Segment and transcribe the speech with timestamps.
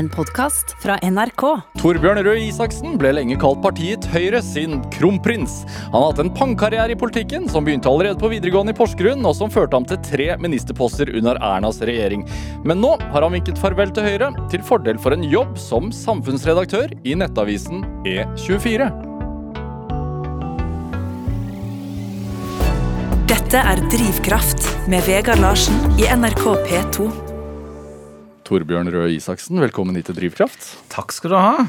[0.00, 1.42] En podkast fra NRK.
[1.76, 5.58] Torbjørn Røe Isaksen ble lenge kalt partiet Høyre sin kronprins.
[5.90, 9.36] Han har hatt en pangkarriere i politikken som begynte allerede på videregående i Porsgrunn, og
[9.36, 12.24] som førte ham til tre ministerposter under Ernas regjering.
[12.64, 16.96] Men nå har han vinket farvel til Høyre, til fordel for en jobb som samfunnsredaktør
[17.04, 18.88] i nettavisen E24.
[23.28, 27.29] Dette er Drivkraft med Vegard Larsen i NRK P2.
[28.50, 30.64] Torbjørn Røe Isaksen, velkommen hit til Drivkraft.
[30.90, 31.66] Takk skal du ha.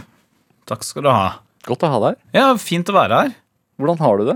[0.66, 1.27] Takk skal du ha.
[1.67, 2.23] Godt å ha deg her.
[2.34, 3.35] Ja, fint å være her.
[3.77, 4.35] Hvordan har du det?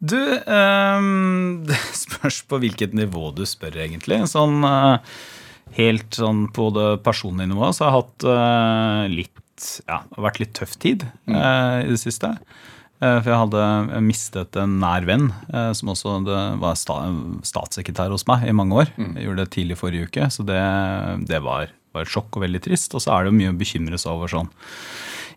[0.00, 1.10] Du, um,
[1.68, 4.22] det spørs på hvilket nivå du spør, egentlig.
[4.32, 5.04] Sånn uh,
[5.76, 10.56] helt sånn på det personlige nivået så har jeg hatt uh, litt Ja, vært litt
[10.56, 12.32] tøff tid uh, i det siste.
[12.96, 16.14] Eh, For jeg hadde mistet en nær venn, eh, som også
[16.62, 16.96] var sta
[17.44, 18.92] statssekretær hos meg i mange år.
[18.96, 20.60] Jeg gjorde det tidlig forrige uke, så det,
[21.28, 22.94] det var, var et sjokk og veldig trist.
[22.96, 24.48] Og så er det jo mye å bekymre seg over sånn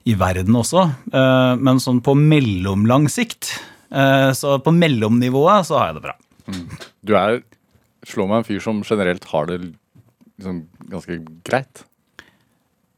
[0.07, 0.85] i verden også.
[1.11, 3.57] Eh, Men sånn på mellomlang sikt,
[3.89, 6.15] så på mellomnivået, så har jeg det bra.
[7.01, 7.39] Du er
[8.05, 9.57] Slår meg en fyr som generelt har det
[10.39, 11.81] liksom ganske greit.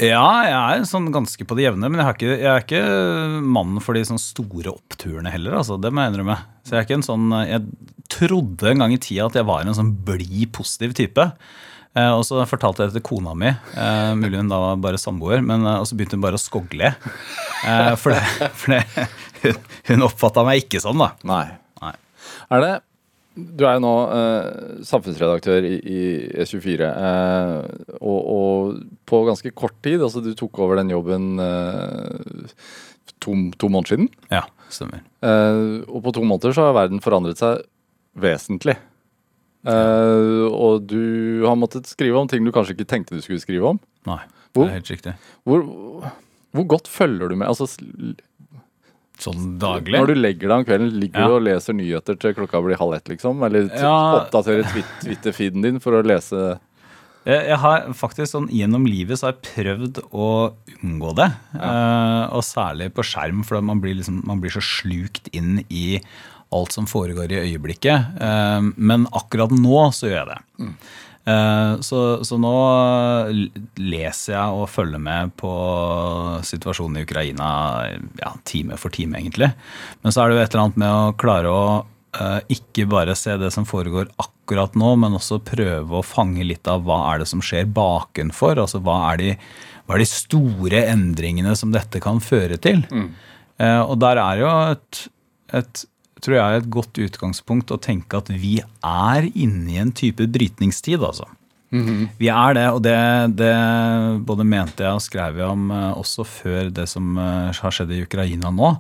[0.02, 3.42] Ja, jeg er sånn ganske på det jevne, men jeg, har ikke, jeg er ikke
[3.46, 5.60] mannen for de sånn store oppturene heller.
[5.60, 6.38] Altså, det må jeg innrømme.
[6.66, 7.66] Så jeg er ikke en sånn Jeg
[8.12, 11.28] trodde en gang i tida at jeg var en sånn blid, positiv type.
[11.92, 15.00] Eh, og så fortalte jeg det til kona mi, eh, mulig hun da var bare
[15.02, 16.94] samboer, men eh, og så begynte hun bare å skogle.
[17.68, 18.22] Eh, for det,
[18.62, 19.08] for det,
[19.44, 21.12] hun, hun oppfatta meg ikke sånn, da.
[21.28, 21.44] Nei.
[21.84, 21.92] Nei.
[22.56, 22.72] Er det
[23.36, 24.48] Du er jo nå eh,
[24.84, 26.00] samfunnsredaktør i, i
[26.44, 32.52] E24, eh, og, og på ganske kort tid Altså, du tok over den jobben eh,
[33.24, 34.10] to, to måneder siden.
[34.34, 34.44] Ja,
[34.74, 35.06] stemmer.
[35.24, 37.64] Eh, og på to måneder så har verden forandret seg
[38.20, 38.76] vesentlig.
[39.62, 43.76] Eh, og du har måttet skrive om ting du kanskje ikke tenkte du skulle skrive
[43.76, 43.80] om.
[44.10, 44.20] Nei,
[44.58, 45.16] det er helt riktig.
[45.48, 45.64] Hvor,
[46.52, 47.48] hvor godt følger du med?
[47.48, 47.70] Altså,
[49.22, 50.00] Sånn daglig.
[50.00, 51.28] når du legger deg om kvelden, ligger Ja.
[51.28, 53.44] du og leser nyheter til klokka blir halv ett, liksom?
[53.46, 54.20] Eller Ja.
[54.20, 54.66] oppdaterer
[55.04, 56.60] Twitter-feeden din for å lese
[57.24, 60.54] Jeg, har faktisk sånn Gjennom livet så har jeg prøvd å
[60.84, 61.32] unngå det.
[61.54, 66.02] Eh, og særlig på skjerm, for man blir, liksom, man blir så slukt inn i
[66.52, 68.20] alt som foregår i øyeblikket.
[68.20, 70.40] Uh, men akkurat nå så gjør jeg det.
[70.66, 70.74] Eh,
[71.26, 72.52] så, så nå
[73.78, 75.52] leser jeg og følger med på
[76.48, 77.50] situasjonen i Ukraina
[78.18, 79.52] ja, time for time, egentlig.
[80.02, 81.66] Men så er det jo et eller annet med å klare å
[82.18, 86.68] eh, ikke bare se det som foregår akkurat nå, men også prøve å fange litt
[86.72, 88.58] av hva er det som skjer bakenfor.
[88.66, 89.32] Altså hva er de,
[89.86, 92.84] hva er de store endringene som dette kan føre til.
[92.90, 93.12] Mm.
[93.62, 95.06] og der er jo et,
[95.54, 95.86] et
[96.24, 100.28] tror jeg er et godt utgangspunkt å tenke at vi er inne i en type
[100.32, 101.28] brytningstid, altså.
[102.20, 102.98] Vi er det, og det,
[103.40, 103.54] det
[104.28, 107.94] både mente jeg og skrev jeg om eh, også før det som eh, har skjedd
[107.96, 108.74] i Ukraina nå.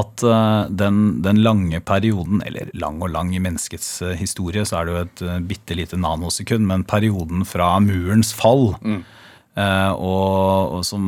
[0.00, 4.88] At eh, den, den lange perioden, eller lang og lang i menneskets historie, så er
[4.88, 9.19] det jo et bitte lite nanosekund, men perioden fra murens fall Eh,
[9.58, 11.04] og, og som,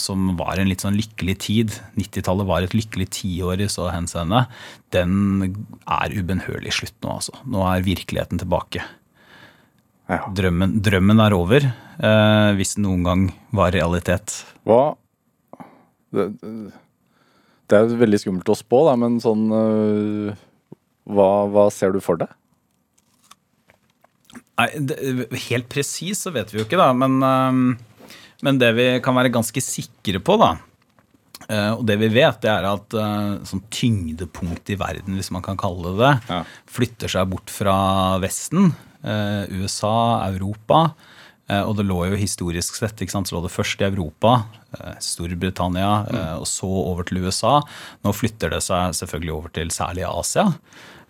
[0.00, 1.74] som var en litt sånn lykkelig tid.
[1.98, 4.46] 90-tallet var et lykkelig tiår i så henseende.
[4.94, 5.52] Den
[5.84, 7.36] er ubønnhørlig slutt nå, altså.
[7.44, 8.84] Nå er virkeligheten tilbake.
[10.06, 10.22] Ja.
[10.38, 14.40] Drømmen, drømmen er over, eh, hvis den noen gang var realitet.
[14.66, 14.96] Hva
[16.14, 16.26] det,
[17.66, 20.36] det er veldig skummelt å spå, da, men sånn øh,
[21.10, 22.30] hva, hva ser du for deg?
[24.58, 24.96] Nei, det,
[25.50, 26.92] Helt presis så vet vi jo ikke, da.
[26.96, 27.76] Men, eh,
[28.46, 30.54] men det vi kan være ganske sikre på, da,
[31.48, 35.44] eh, og det vi vet, det er at eh, sånn tyngdepunkt i verden, hvis man
[35.44, 36.42] kan kalle det det, Ja.
[36.66, 37.76] flytter seg bort fra
[38.22, 38.74] Vesten.
[39.04, 40.94] eh, USA, Europa.
[41.46, 44.32] Og det lå jo historisk sett ikke sant, så lå det først i Europa,
[44.98, 47.60] Storbritannia, eh, og så over til USA.
[48.04, 50.48] Nå flytter det seg selvfølgelig over til særlig Asia.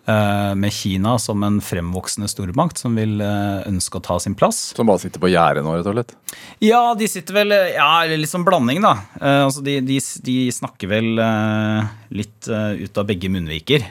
[0.07, 4.73] Eh, Med Kina som en fremvoksende stormakt som vil eh, ønske å ta sin plass.
[4.77, 6.15] Som bare sitter på gjerdet nå, rett og slett?
[6.63, 8.95] Ja, de sitter vel Ja, litt sånn blanding, da.
[9.21, 13.85] Eh, altså de, de, de snakker vel eh, litt eh, ut av begge munnviker.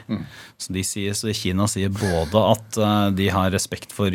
[0.57, 4.13] Så, de sier, så Kina sier både at eh, de har respekt for,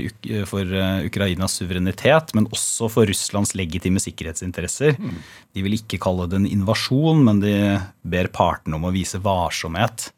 [0.51, 4.99] for eh, Ukrainas suverenitet, men også for Russlands legitime sikkerhetsinteresser.
[4.99, 7.55] De vil ikke kalle det en invasjon, men de
[8.03, 10.11] ber partene om å vise varsomhet.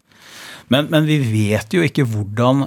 [0.72, 2.64] Men, men vi vet jo ikke hvordan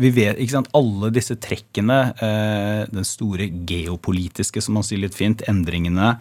[0.00, 5.16] vi vet, ikke sant, Alle disse trekkene, eh, den store geopolitiske, som man sier litt
[5.16, 6.12] fint, endringene,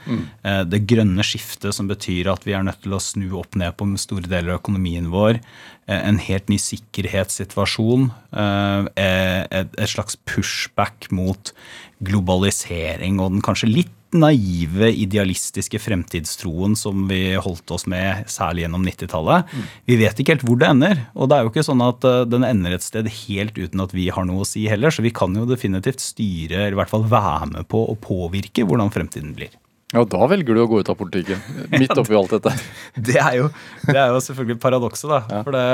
[0.44, 3.78] eh, det grønne skiftet som betyr at vi er nødt til å snu opp ned
[3.78, 5.40] på store deler av økonomien vår,
[5.88, 11.54] eh, en helt ny sikkerhetssituasjon, eh, et, et slags pushback mot
[12.02, 18.86] globalisering og den kanskje litt naive, idealistiske fremtidstroen som vi holdt oss med, særlig gjennom
[18.88, 19.54] 90-tallet.
[19.90, 21.04] Vi vet ikke helt hvor det ender.
[21.14, 23.96] Og det er jo ikke sånn at eh, den ender et sted helt uten at
[23.96, 24.94] vi har noe å si heller.
[24.94, 28.66] Så vi kan jo definitivt styre, eller i hvert fall være med på å påvirke
[28.68, 29.54] hvordan fremtiden blir.
[29.94, 31.42] Ja, da velger du å gå ut av politikken.
[31.80, 32.54] Midt oppi alt dette.
[33.10, 33.50] Det er jo,
[33.88, 35.42] det er jo selvfølgelig paradokset, da.
[35.46, 35.68] For det,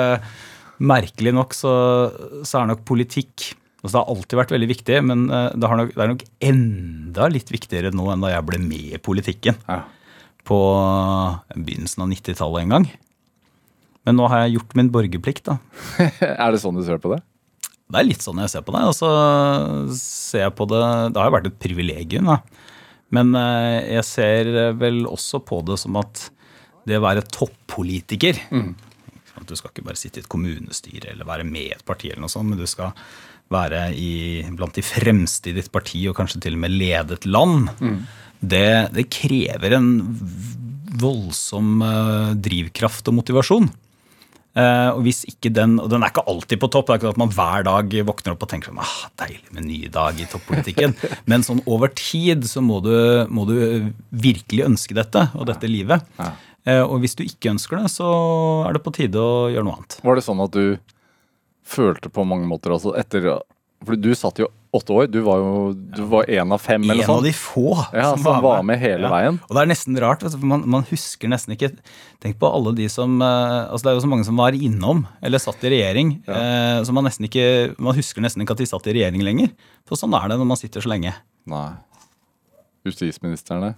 [0.83, 1.73] merkelig nok så,
[2.47, 3.53] så er nok politikk
[3.85, 7.29] altså Det har alltid vært veldig viktig, men eh, det, nok, det, er nok enda
[7.31, 9.59] litt viktigere nå enn da jeg ble med i politikken.
[9.69, 9.83] Ja.
[10.45, 10.59] På
[11.53, 12.89] begynnelsen av 90-tallet en gang.
[14.05, 15.57] Men nå har jeg gjort min borgerplikt, da.
[16.45, 17.21] er det sånn du ser på det?
[17.85, 18.81] Det er litt sånn jeg ser på det.
[18.89, 19.09] Og så
[19.97, 20.81] ser jeg på det
[21.13, 22.39] Det har jo vært et privilegium, da.
[23.13, 24.51] Men eh, jeg ser
[24.81, 26.29] vel også på det som at
[26.85, 28.73] det å være toppolitiker mm.
[29.45, 32.23] Du skal ikke bare sitte i et kommunestyre eller være med i et parti, eller
[32.23, 32.93] noe sånt, men du skal
[33.53, 37.27] være i, blant de fremste i ditt parti og kanskje til og med lede et
[37.29, 37.97] land, mm.
[38.41, 39.89] det, det, krever en
[40.95, 43.69] voldsom uh, drivkraft og motivasjon.
[44.55, 46.87] Uh, og hvis ikke den, og den er ikke alltid på topp.
[46.87, 49.61] Det er ikke at man hver dag våkner opp og tenker sånn, ah, deilig med
[49.61, 50.95] en ny dag i toppolitikken.
[51.29, 52.95] Men sånn over tid så må du,
[53.27, 53.57] må du
[54.15, 56.07] virkelig ønske dette og dette livet.
[56.21, 56.31] Ja.
[56.65, 58.07] Uh, og hvis du ikke ønsker det, så
[58.65, 59.99] er det på tide å gjøre noe annet.
[60.07, 60.94] Var det sånn at du
[61.65, 63.41] følte på mange måter altså etter
[63.85, 65.07] For du satt jo åtte år.
[65.11, 66.83] Du var jo du var en av fem.
[66.83, 68.79] eller En av de få ja, som, som var, med.
[68.81, 69.11] hele ja.
[69.11, 69.39] veien.
[69.47, 70.25] Og det er nesten rart.
[70.25, 71.71] for man, man, husker nesten ikke
[72.23, 75.05] Tenk på alle de som eh, altså Det er jo så mange som var innom
[75.21, 76.15] eller satt i regjering.
[76.27, 76.37] Ja.
[76.37, 79.51] Eh, så man nesten ikke Man husker nesten ikke at de satt i regjering lenger.
[79.87, 81.15] For sånn er det når man sitter så lenge.
[81.49, 81.69] Nei.
[82.85, 83.73] Justisministrene?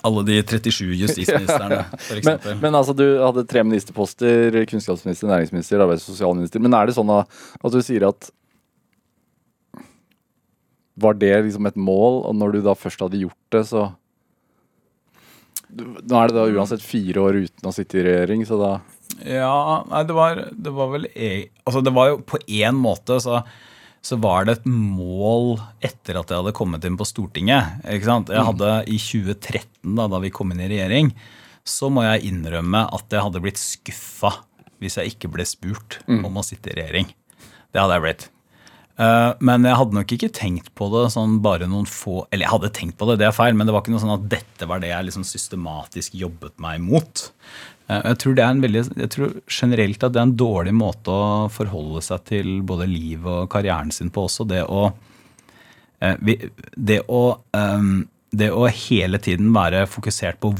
[0.00, 2.24] Alle de 37 justisministrene, f.eks.
[2.26, 4.56] Men, men altså, du hadde tre ministerposter.
[4.70, 6.62] Kunnskapsminister, næringsminister, arbeids- og sosialminister.
[6.64, 7.28] Men er det sånn at,
[7.60, 8.30] at du sier at
[11.02, 13.90] Var det liksom et mål, og når du da først hadde gjort det, så
[15.72, 18.72] Nå er det da uansett fire år uten å sitte i regjering, så da
[19.24, 23.16] Ja, nei, det var, det var vel e- Altså, det var jo på én måte,
[23.24, 23.40] så
[24.02, 27.78] så var det et mål etter at jeg hadde kommet inn på Stortinget.
[27.86, 31.12] Jeg hadde I 2013, da, da vi kom inn i regjering,
[31.62, 34.34] så må jeg innrømme at jeg hadde blitt skuffa
[34.82, 36.24] hvis jeg ikke ble spurt mm.
[36.26, 37.12] om å sitte i regjering.
[37.70, 38.24] Det hadde jeg blitt.
[39.00, 42.52] Eh, men jeg hadde nok ikke tenkt på det sånn bare noen få Eller jeg
[42.52, 44.68] hadde tenkt på det, det er feil, men det var ikke noe sånn at dette
[44.68, 47.24] var det jeg liksom systematisk jobbet meg mot.
[47.92, 50.74] Eh, jeg tror, det er en veldig, jeg tror generelt at det er en dårlig
[50.76, 54.46] måte å forholde seg til både livet og karrieren sin på også.
[54.48, 54.86] Det å,
[56.00, 56.16] eh,
[56.76, 57.22] det å,
[57.56, 60.54] ehm, det å hele tiden være fokusert på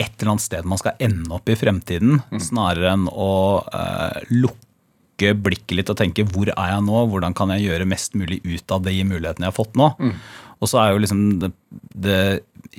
[0.00, 2.40] et eller annet sted man skal ende opp i fremtiden, mm.
[2.40, 7.52] snarere enn å uh, lukke blikket litt og tenke hvor er jeg nå, hvordan kan
[7.52, 9.90] jeg gjøre mest mulig ut av de mulighetene jeg har fått nå.
[10.00, 10.14] Mm.
[10.56, 11.52] Og så er jo liksom det,
[11.92, 12.22] det,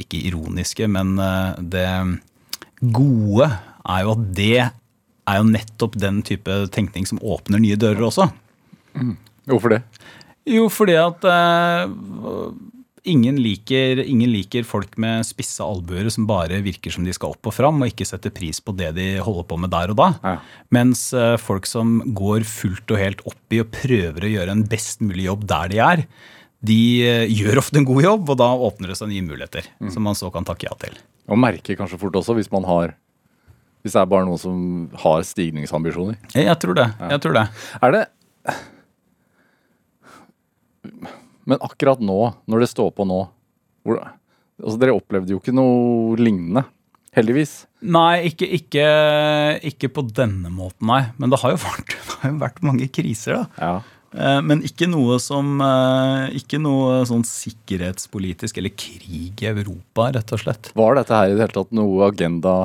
[0.01, 1.13] ikke ironiske, men
[1.61, 1.85] det
[2.81, 3.51] gode
[3.87, 8.27] er jo at det er jo nettopp den type tenkning som åpner nye dører også.
[8.97, 9.15] Mm.
[9.49, 9.81] Hvorfor det?
[10.49, 11.91] Jo, fordi at uh,
[13.07, 17.51] ingen, liker, ingen, liker, folk med spisse albuer som bare virker som de skal opp
[17.51, 20.09] og fram, og ikke setter pris på det de holder på med der og da.
[20.25, 20.35] Ja.
[20.73, 24.67] Mens uh, folk som går fullt og helt opp i og prøver å gjøre en
[24.69, 26.05] best mulig jobb der de er,
[26.61, 29.69] de uh, gjør ofte en god jobb, og da åpner det seg nye muligheter.
[29.81, 29.93] Mm.
[29.93, 30.97] Som man så kan takke ja til.
[31.31, 32.97] Og merker kanskje fort også, hvis man har
[33.81, 34.57] hvis det er bare noen som
[35.03, 36.17] har stigningsambisjoner.
[36.37, 36.87] Jeg tror det.
[37.11, 37.45] Jeg tror det.
[37.81, 38.03] Er det
[41.49, 42.19] Men akkurat nå,
[42.49, 43.23] når det står på nå
[43.85, 43.97] hvor,
[44.61, 46.63] altså Dere opplevde jo ikke noe lignende.
[47.17, 47.65] Heldigvis.
[47.81, 48.83] Nei, ikke, ikke,
[49.67, 51.01] ikke, på denne måten, nei.
[51.19, 53.49] Men det har jo vært, har jo vært mange kriser, da.
[53.57, 53.97] Ja.
[54.11, 60.35] Eh, men ikke noe som eh, Ikke noe sånn sikkerhetspolitisk eller krig i Europa, rett
[60.35, 60.71] og slett.
[60.77, 62.55] Var dette her i det hele tatt noe agenda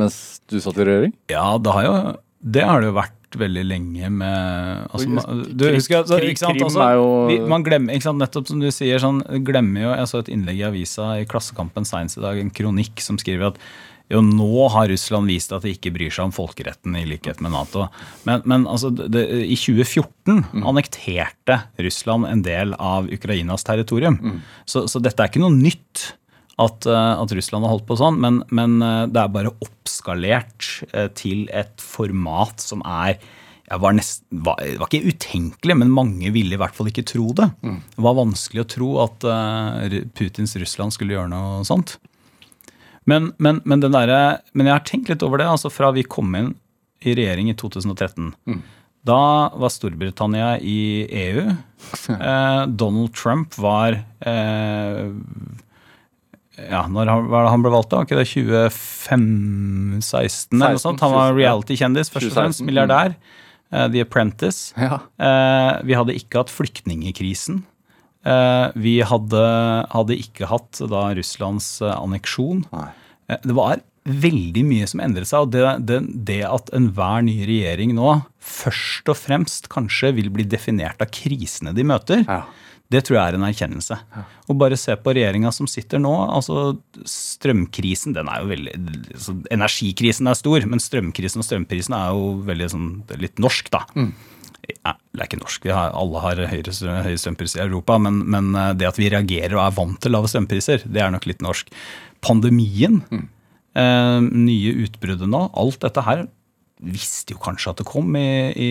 [0.00, 1.14] mens du satt i regjering?
[1.32, 1.96] Ja, det har jo
[2.40, 6.86] det har det jo vært veldig lenge med altså, du, husker, altså, ikke sant, altså,
[7.28, 10.32] vi, man glemmer, ikke sant, Nettopp som du sier, sånn, glemmer jo Jeg så et
[10.34, 13.62] innlegg i avisa i Klassekampen Science i dag, en kronikk som skriver at
[14.10, 17.52] jo, nå har Russland vist at de ikke bryr seg om folkeretten i likhet med
[17.54, 17.84] Nato.
[18.26, 20.64] Men, men altså, det, i 2014 mm.
[20.66, 24.18] annekterte Russland en del av Ukrainas territorium.
[24.18, 24.40] Mm.
[24.66, 26.08] Så, så, dette er ikke noe nytt
[26.60, 30.70] at, eh, at, Russland har holdt på sånn, men, men, eh, det er bare oppskalert
[30.92, 33.20] eh, til et format som er
[33.70, 37.46] var, nest, var, var, ikke utenkelig, men mange ville i hvert fall ikke tro det.
[37.62, 37.76] Mm.
[37.94, 41.92] Det var vanskelig å tro at uh, Putins Russland skulle gjøre noe sånt.
[43.06, 44.10] Men, men, men, der,
[44.50, 45.46] men, jeg har tenkt litt over det.
[45.46, 46.50] altså Fra vi kom inn
[47.06, 48.32] i regjering i 2013.
[48.50, 48.58] Mm.
[49.06, 49.22] Da
[49.56, 51.50] var Storbritannia i EU.
[52.10, 55.06] Eh, Donald Trump var eh,
[56.68, 58.02] ja, når han, han ble valgt, da?
[58.02, 61.02] Var ikke det 25-16 eller noe sånt?
[61.04, 62.64] Han var reality-kjendis, først og fremst.
[62.66, 63.10] Milliardær.
[63.70, 64.60] Uh, The Apprentice.
[64.78, 64.96] Ja.
[65.20, 67.56] Uh, vi hadde ikke hatt flyktningekrisen.
[68.26, 69.44] Uh, vi hadde,
[69.94, 72.66] hadde ikke hatt da Russlands anneksjon.
[73.30, 75.46] Det var veldig mye som endret seg.
[75.46, 78.08] Og det, det, det at enhver ny regjering nå
[78.40, 82.42] først og fremst kanskje vil bli definert av krisene de møter, Ja.
[82.90, 83.96] Det tror jeg er en erkjennelse.
[84.50, 86.10] Og bare se på regjeringa som sitter nå.
[86.10, 86.74] altså
[87.06, 88.74] Strømkrisen, den er jo veldig
[89.14, 93.70] altså, Energikrisen er stor, men strømkrisen og strømprisen er jo veldig sånn, det litt norsk,
[93.70, 93.84] da.
[94.70, 96.74] Ja, det er ikke norsk, vi har, alle har høyere,
[97.06, 100.14] høye strømpriser i Europa, men, men eh, det at vi reagerer og er vant til
[100.14, 101.70] lave strømpriser, det er nok litt norsk.
[102.26, 106.26] Pandemien, eh, nye utbruddet nå, alt dette her
[106.80, 108.70] visste jo kanskje at det kom i, i,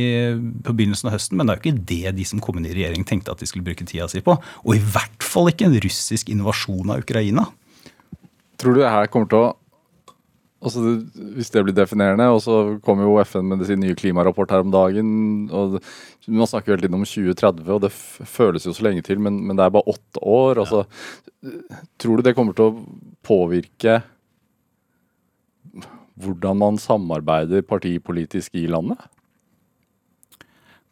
[0.66, 2.76] på begynnelsen av høsten, men det er jo ikke det de som kom inn i
[2.76, 4.36] regjering tenkte at de skulle bruke tida si på.
[4.66, 7.48] Og i hvert fall ikke en russisk invasjon av Ukraina.
[8.60, 9.50] Tror du det her kommer til å
[10.60, 10.82] altså
[11.38, 14.74] Hvis det blir definerende, og så kommer jo FN med sin nye klimarapport her om
[14.74, 15.12] dagen
[15.56, 15.78] og
[16.28, 17.94] Man snakker hele tiden om 2030, og det
[18.28, 20.60] føles jo så lenge til, men, men det er bare åtte år.
[20.66, 20.84] Altså,
[21.98, 22.82] Tror du det kommer til å
[23.26, 24.02] påvirke
[26.20, 29.00] hvordan man samarbeider partipolitisk i landet?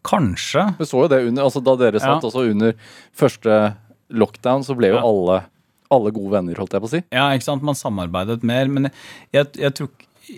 [0.07, 0.63] Kanskje.
[0.79, 2.29] Vi så jo det under, altså Da dere satt Ja.
[2.29, 2.73] altså under
[3.13, 3.75] første
[4.09, 5.03] lockdown, så ble jo Ja.
[5.03, 5.45] alle,
[5.91, 7.03] alle gode venner, holdt jeg på å si.
[7.11, 7.63] Ja, ikke sant?
[7.63, 8.67] Man samarbeidet mer.
[8.67, 8.91] Men
[9.33, 9.89] jeg, jeg tror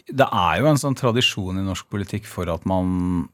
[0.08, 3.28] Det er jo en sånn tradisjon i norsk politikk for at man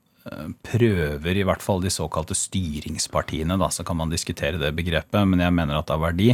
[0.65, 5.43] prøver, i hvert fall de såkalte styringspartiene, da, så kan man diskutere det begrepet, men
[5.43, 6.29] jeg mener at det har verdi.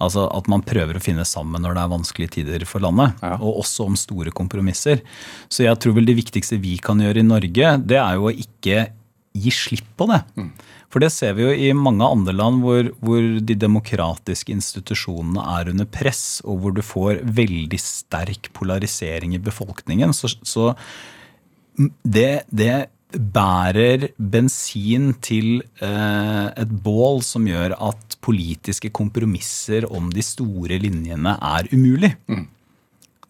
[0.00, 3.34] Altså at man prøver å finne sammen når det er vanskelige tider for landet, Ja.
[3.36, 5.02] og også om store kompromisser.
[5.48, 8.32] Så jeg tror vel det viktigste vi kan gjøre i Norge, det er jo å
[8.32, 8.88] ikke
[9.36, 10.22] gi slipp på det.
[10.88, 15.68] For det ser vi jo i mange andre land hvor, hvor de demokratiske institusjonene er
[15.74, 20.14] under press, og hvor du får veldig sterk polarisering i befolkningen.
[20.16, 20.72] Så, så
[22.02, 22.86] det, det
[23.18, 31.36] bærer bensin til eh, et bål som gjør at politiske kompromisser om de store linjene
[31.36, 32.12] er umulig.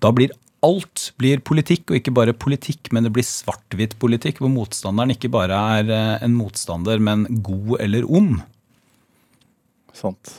[0.02, 0.34] Da blir
[0.66, 5.30] alt blir politikk, og ikke bare politikk, men det blir svart-hvitt politikk, hvor motstanderen ikke
[5.32, 8.40] bare er eh, en motstander, men god eller ond.
[9.96, 10.38] Sant.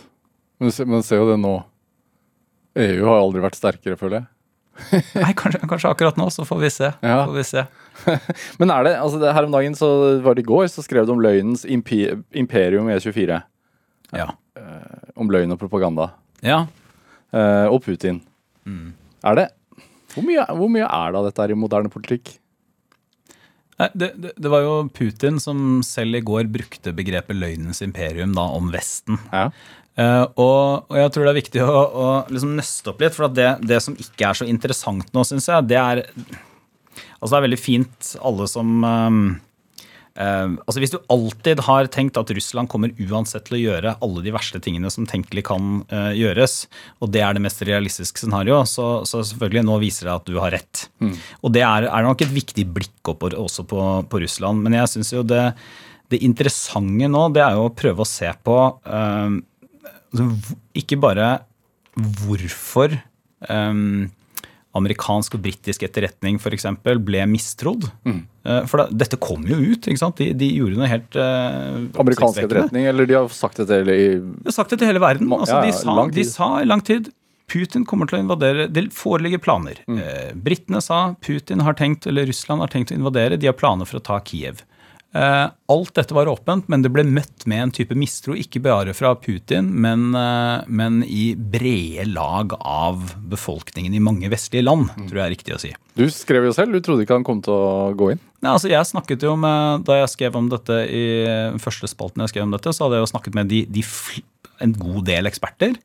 [0.59, 1.55] Men se jo det nå.
[2.77, 4.29] EU har aldri vært sterkere, føler jeg.
[5.23, 6.91] Nei, kanskje, kanskje akkurat nå, så får vi se.
[7.03, 7.19] Ja.
[7.25, 7.63] Får vi se.
[8.61, 9.89] Men er det, altså det her om dagen, så
[10.25, 12.03] var det i går, så skrev du om løgnens impi,
[12.37, 13.41] imperium E24.
[14.15, 14.31] Ja.
[15.17, 16.11] Om løgn og propaganda.
[16.45, 16.65] ja.
[17.35, 18.21] Eh, og Putin.
[19.27, 19.49] Er det
[20.17, 22.31] hvor mye, hvor mye er det av dette her i moderne politikk?
[23.77, 28.33] Nei, det, det, det var jo Putin som selv i går brukte begrepet løgnens imperium
[28.33, 29.19] da, om Vesten.
[29.29, 29.51] Ja.
[29.97, 33.33] Eh, og, og jeg tror det er viktig å, å liksom nøste opp litt, for
[33.33, 36.05] det, det som ikke er så interessant nå, syns jeg, det er
[37.17, 39.15] Altså det er veldig fint alle som um,
[40.21, 44.21] uh, altså Hvis du alltid har tenkt at Russland kommer uansett til å gjøre alle
[44.25, 46.59] de verste tingene som tenkelig kan uh, gjøres,
[47.01, 50.37] og det er det mest realistiske scenario, så, så selvfølgelig nå viser det at du
[50.37, 50.85] har rett.
[51.41, 54.61] Og det er, er nok et viktig blikk opp også på, på Russland.
[54.61, 55.43] Men jeg syns jo det,
[56.13, 58.61] det interessante nå, det er jo å prøve å se på
[60.17, 61.31] altså, ikke bare
[61.97, 62.93] hvorfor
[63.49, 64.07] um,
[64.77, 67.87] amerikansk og britisk etterretning for eksempel, ble mistrodd.
[68.05, 68.19] Mm.
[68.69, 69.87] For da, dette kom jo ut.
[69.87, 70.19] ikke sant?
[70.21, 74.03] De, de gjorde noe helt uh, Amerikansk etterretning, eller de har sagt det til i
[74.21, 75.31] De har sagt det til hele verden.
[75.33, 77.09] Altså, ja, de, ja, sa, lang de sa i lang tid
[77.47, 78.67] Putin kommer til å invadere.
[78.67, 79.79] Det foreligger planer.
[79.87, 79.99] Mm.
[80.03, 83.39] Eh, Britene sa Putin har tenkt, eller Russland har tenkt å invadere.
[83.39, 84.65] De har planer for å ta Kiev.
[85.15, 88.93] Eh, alt dette var åpent, men det ble møtt med en type mistro, ikke bare
[88.93, 95.07] fra Putin, men, eh, men i brede lag av befolkningen i mange vestlige land, Mm.
[95.07, 95.73] tror jeg er riktig å si.
[95.95, 98.19] Du skrev jo selv, du trodde ikke han kom til å gå inn.
[98.41, 102.29] Nei, altså jeg snakket jo med, Da jeg skrev om dette i første spalten jeg
[102.29, 103.83] skrev om dette, så hadde jeg jo snakket med de, de
[104.59, 105.75] en god del eksperter.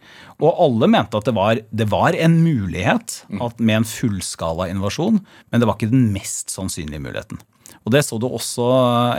[0.40, 5.24] Og alle mente at det var, det var en mulighet at med en fullskala invasjon,
[5.50, 7.38] men det var ikke den mest sannsynlige muligheten.
[7.82, 8.68] Og det så du også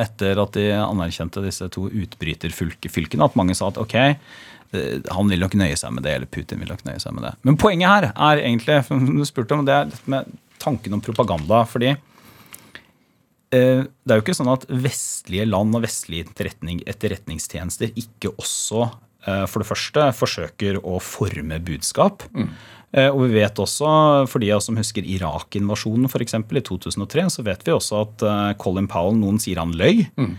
[0.01, 5.43] etter at de anerkjente disse to utbryterfylkene, at mange sa at ok, eh, han vil
[5.43, 7.36] nok nøye seg med det, eller Putin vil nok nøye seg med det.
[7.48, 8.79] Men poenget her er egentlig,
[9.19, 10.33] du spurte om, det er dette med
[10.63, 11.63] tanken om propaganda.
[11.67, 18.31] fordi eh, det er jo ikke sånn at vestlige land og vestlige etterretning, etterretningstjenester ikke
[18.38, 18.86] også
[19.27, 22.24] eh, for det første forsøker å forme budskap.
[22.33, 22.48] Eh,
[22.93, 23.88] Og vi vet også,
[24.29, 26.35] for de av oss som husker Irak-invasjonen f.eks.
[26.38, 30.03] i 2003, så vet vi også at eh, Colin Powell, noen sier han løy.
[30.13, 30.35] Mm.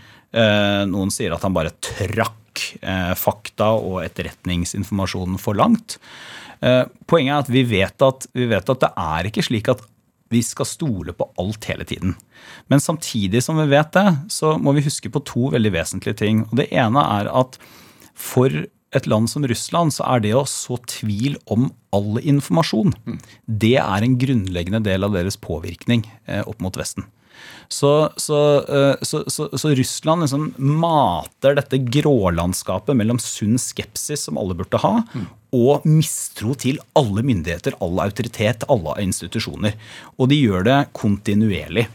[0.90, 5.98] Noen sier at han bare trakk eh, fakta og etterretningsinformasjonen for langt.
[6.64, 9.82] Eh, Poenget er at vi vet at, vi vet at det er ikke slik at
[10.32, 12.14] vi skal stole på alt hele tiden.
[12.72, 16.42] Men samtidig som vi vet det, så må vi huske på to veldig vesentlige ting.
[16.48, 17.58] Og Det ene er at
[18.14, 18.50] for
[18.94, 22.94] et land som Russland så er det å så tvil om all informasjon,
[23.46, 27.06] det er en grunnleggende del av deres påvirkning eh, opp mot Vesten.
[27.68, 34.38] Så, så, eh, så, så, så Russland liksom mater dette grålandskapet mellom sunn skepsis, som
[34.40, 34.94] alle burde ha,
[35.54, 39.76] og mistro til alle myndigheter, all autoritet, alle institusjoner.
[40.18, 41.86] Og de gjør det kontinuerlig.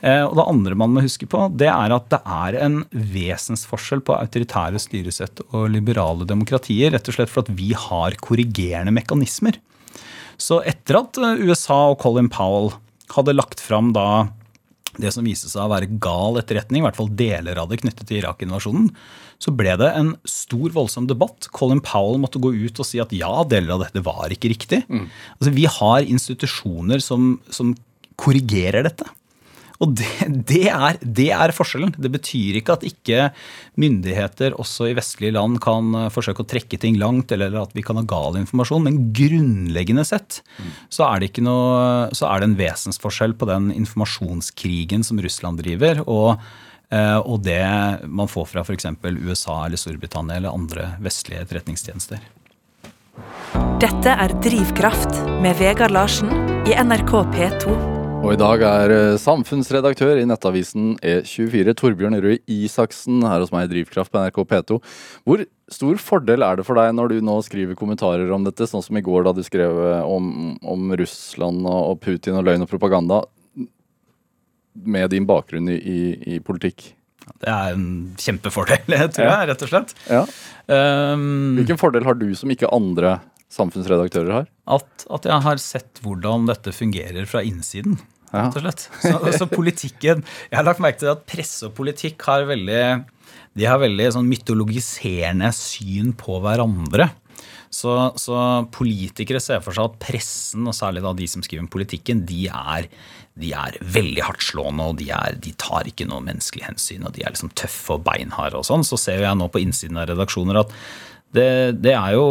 [0.00, 4.02] Eh, Og det andre man må huske på, det er at det er en vesensforskjell
[4.06, 9.58] på autoritære styresett og liberale demokratier, rett og slett for at vi har korrigerende mekanismer.
[10.38, 12.72] Så etter at eh, USA og Colin Powell
[13.16, 14.28] hadde lagt fram da
[14.98, 18.08] det som viste seg å være gal etterretning, i hvert fall deler av det knyttet
[18.08, 18.88] til Irak-invasjonen,
[19.38, 21.46] så ble det en stor, voldsom debatt.
[21.54, 24.80] Colin Powell måtte gå ut og si at ja, deler av dette var ikke riktig.
[24.90, 27.76] Altså, vi har institusjoner som, som
[28.18, 29.06] korrigerer dette.
[29.78, 30.10] Og det,
[30.50, 31.92] det, er, det er forskjellen.
[31.94, 33.28] Det betyr ikke at ikke
[33.78, 37.84] myndigheter også i vestlige land kan eh, forsøke å trekke ting langt, eller at vi
[37.86, 40.40] kan ha gal informasjon, men grunnleggende sett
[40.90, 46.02] så er det, noe, så er det en vesensforskjell på den informasjonskrigen som Russland driver,
[46.10, 46.42] og,
[46.90, 47.62] eh, og det
[48.06, 48.90] man får fra f.eks.
[48.98, 52.26] USA eller Storbritannia eller andre vestlige etterretningstjenester.
[53.78, 56.34] Dette er Drivkraft med Vegard Larsen
[56.66, 57.97] i NRK P2.
[58.18, 63.68] Og i dag er eh, samfunnsredaktør i nettavisen E24, Torbjørn Røe Isaksen, her hos meg
[63.68, 64.78] i Drivkraft på NRK P2.
[65.22, 68.84] Hvor stor fordel er det for deg når du nå skriver kommentarer om dette, sånn
[68.84, 72.66] som i går da du skrev eh, om, om Russland og og Putin og løgn
[72.66, 73.22] og propaganda,
[74.78, 76.00] med din bakgrunn i, i,
[76.34, 76.90] i politikk?
[77.38, 78.84] Det er en kjempefordel,
[79.14, 79.96] tror jeg, rett og slett.
[80.10, 80.22] Ja.
[80.66, 83.20] Um, Hvilken fordel har du som ikke andre
[83.52, 84.48] samfunnsredaktører har?
[84.68, 87.98] at, at jeg har sett hvordan dette fungerer fra innsiden.
[88.28, 88.50] Ja.
[88.50, 88.82] rett og slett.
[89.00, 92.82] Så, så politikken Jeg har lagt merke til at presse og politikk har veldig
[93.58, 97.08] de har veldig sånn mytologiserende syn på hverandre.
[97.74, 98.36] Så, så
[98.72, 102.46] politikere ser for seg at pressen, og særlig da de som skriver om politikken, de
[102.48, 102.86] er,
[103.40, 107.24] de er veldig hardtslående, og de, er, de tar ikke noe menneskelig hensyn, og de
[107.24, 108.86] er liksom tøffe og beinharde og sånn.
[108.86, 110.72] Så ser jeg nå på innsiden av redaksjoner at
[111.34, 111.46] det,
[111.84, 112.26] det er jo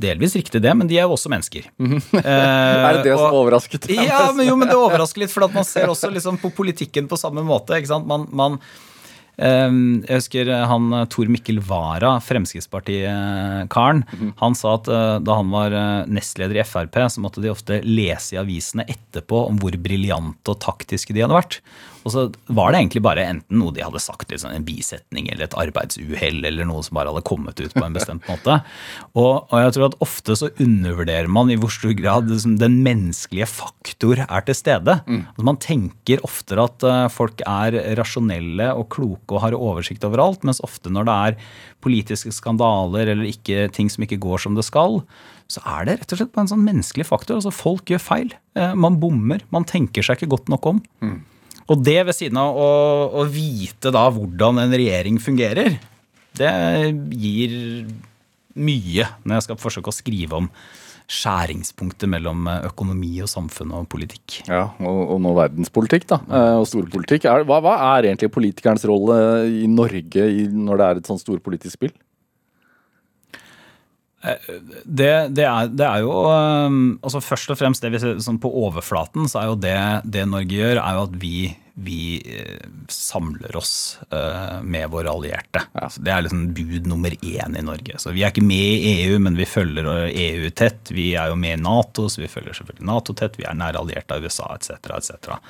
[0.00, 1.66] delvis riktig, det, men de er jo også mennesker.
[1.76, 4.04] Eh, Er det det som og- overrasket deg?
[4.08, 7.08] ja, men jo, men det overrasker litt, for at man ser også liksom på politikken
[7.10, 7.76] på samme måte.
[7.76, 8.08] ikke sant?
[8.08, 8.56] Man, man,
[9.36, 9.68] eh,
[10.08, 14.02] jeg husker han eh, Tor Mikkel Wara, Fremskrittspartikaren,
[14.40, 17.80] han sa at eh, da han var eh, nestleder i Frp, så måtte de ofte
[17.86, 21.60] lese i avisene etterpå om hvor briljante og taktiske de hadde vært.
[22.00, 25.44] Og så var det egentlig bare enten noe de hadde sagt, liksom en bisetning eller
[25.46, 28.60] et arbeidsuhell, eller noe som bare hadde kommet ut på en bestemt måte.
[29.12, 32.78] Og, og jeg tror at ofte så undervurderer man i hvor stor grad liksom, den
[32.86, 34.96] menneskelige faktor er til stede.
[35.04, 40.24] Altså, man tenker oftere at uh, folk er rasjonelle og kloke og har oversikt over
[40.24, 41.38] alt, mens ofte når det er
[41.84, 45.02] politiske skandaler eller ikke, ting som ikke går som det skal,
[45.50, 47.40] så er det rett og slett bare en sånn menneskelig faktor.
[47.40, 48.32] Altså Folk gjør feil.
[48.56, 49.42] Uh, Man bommer.
[49.52, 50.80] Man tenker seg ikke godt nok om.
[51.70, 52.68] Og det ved siden av å,
[53.22, 55.76] å vite da hvordan en regjering fungerer,
[56.38, 56.50] det
[57.14, 57.54] gir
[58.58, 60.48] mye når jeg skal forsøke å skrive om
[61.10, 64.40] skjæringspunktet mellom økonomi og samfunn og politikk.
[64.46, 66.20] Ja, og, og nå verdenspolitikk, da.
[66.30, 67.26] eh, Og storpolitikk.
[67.48, 69.16] Hva, hva er egentlig politikernes rolle
[69.62, 71.94] i Norge når det er et sånt storpolitisk spill?
[74.20, 78.40] Det, det, er, det er jo um, altså Først og fremst det vi ser sånn
[78.42, 81.34] på overflaten, så er jo det, det Norge gjør, er jo at vi,
[81.80, 83.72] vi eh, samler oss
[84.12, 85.62] eh, med våre allierte.
[85.72, 87.96] Så det er liksom bud nummer én i Norge.
[88.02, 90.92] Så Vi er ikke med i EU, men vi følger EU tett.
[90.92, 93.40] Vi er jo med i Nato, så vi følger selvfølgelig Nato tett.
[93.40, 94.76] Vi er nære allierte av USA etc.
[95.00, 95.40] etc.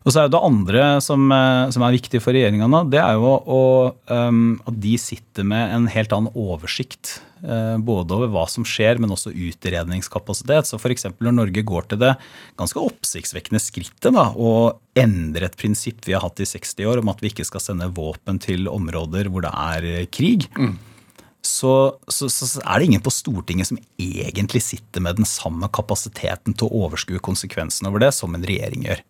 [0.00, 3.02] Og så er jo det andre som, eh, som er viktig for regjeringa nå, det
[3.02, 3.64] er jo å,
[4.08, 7.18] um, at de sitter med en helt annen oversikt.
[7.42, 10.68] Eh, både over hva som skjer, men også utredningskapasitet.
[10.68, 11.08] Så f.eks.
[11.18, 12.14] når Norge går til det
[12.60, 17.12] ganske oppsiktsvekkende skrittet da, å endre et prinsipp vi har hatt i 60 år om
[17.12, 20.48] at vi ikke skal sende våpen til områder hvor det er krig.
[20.54, 20.78] krig.
[21.40, 21.72] Så,
[22.08, 26.68] så, så er det ingen på Stortinget som egentlig sitter med den samme kapasiteten til
[26.68, 29.00] å overskue konsekvensene over det som en regjering gjør.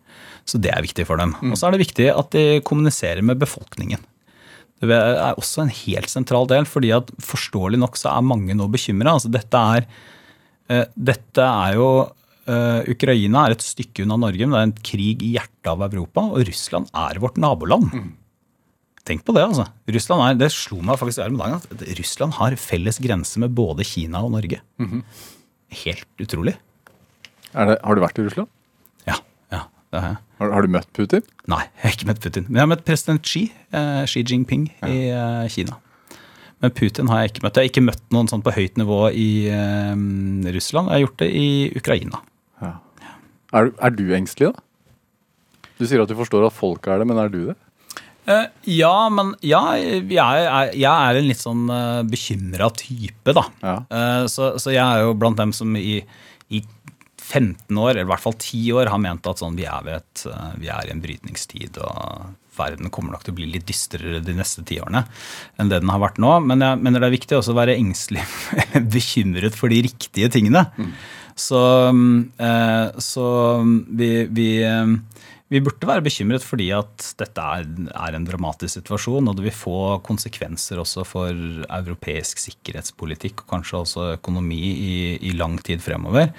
[0.47, 1.35] Så det er viktig for dem.
[1.51, 4.03] Og så er det viktig at de kommuniserer med befolkningen.
[4.81, 8.69] Det er også en helt sentral del, fordi at forståelig nok så er mange nå
[8.73, 9.19] bekymra.
[9.19, 9.88] Altså dette er,
[10.73, 11.90] eh, dette er jo
[12.49, 15.85] eh, Ukraina er et stykke unna Norge, men det er en krig i hjertet av
[15.90, 17.90] Europa, og Russland er vårt naboland.
[19.05, 19.66] Tenk på det, altså.
[19.90, 23.53] Russland er, det slo meg faktisk her om dagen at Russland har felles grense med
[23.57, 24.61] både Kina og Norge.
[25.85, 26.57] helt utrolig.
[27.55, 28.51] Er det, har du vært i Russland?
[29.92, 30.18] Ja, ja, det har jeg.
[30.40, 31.22] Har, har du møtt Putin?
[31.50, 32.44] Nei, jeg har ikke møtt Putin.
[32.48, 33.42] Men jeg har møtt president Xi,
[33.76, 35.76] eh, Xi Jinping i eh, Kina.
[36.61, 37.57] Men Putin har jeg ikke møtt.
[37.59, 39.94] Jeg har ikke møtt noen sånn på høyt nivå i eh,
[40.55, 40.88] Russland.
[40.92, 41.46] Jeg har gjort det i
[41.81, 42.20] Ukraina.
[42.62, 42.72] Ja.
[43.53, 44.66] Er, du- er du engstelig, da?
[45.81, 47.57] Du sier at du forstår at folk er det, men er du det?
[48.31, 53.46] Eh, ja, men ja, jeg er, jeg er en litt sånn uh, bekymra type, da.
[53.64, 53.76] Ja.
[53.88, 56.03] Eh, så, så jeg er jo blant dem som i,
[56.53, 56.61] i
[57.31, 60.01] 15 år, eller i hvert fall 10 år, har ment at sånn, vi, er ved
[60.01, 63.69] et, eh, vi er i en brytningstid, og verden kommer nok til å bli litt
[63.69, 65.05] dystrere de neste ti årene
[65.57, 66.35] enn det den har vært nå.
[66.45, 68.27] Men jeg mener det er viktig også å være engstelig,
[68.97, 70.66] bekymret for de riktige tingene.
[71.38, 71.61] Så,
[72.43, 73.27] eh, så
[73.97, 74.97] vi, vi eh,
[75.51, 79.57] vi burde være bekymret fordi at dette er, er en dramatisk situasjon, og det vil
[79.57, 84.93] få konsekvenser også for europeisk sikkerhetspolitikk og kanskje også økonomi i,
[85.27, 86.31] i lang tid fremover.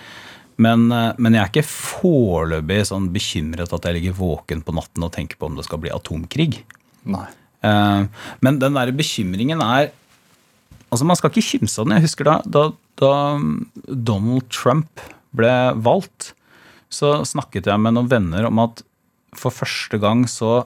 [0.58, 5.06] Men, eh, men jeg er ikke foreløpig sånn bekymret at jeg ligger våken på natten
[5.06, 6.64] og tenker på om det skal bli atomkrig.
[7.06, 7.28] Nei.
[7.64, 8.06] Eh,
[8.42, 9.92] Men den der bekymringen er
[10.92, 11.96] Altså Man skal ikke kimse av den.
[11.96, 12.64] Jeg husker da, da,
[13.00, 13.40] da
[13.88, 15.00] Donald Trump
[15.32, 16.34] ble valgt,
[16.92, 18.82] så snakket jeg med noen venner om at
[19.32, 20.66] for første gang så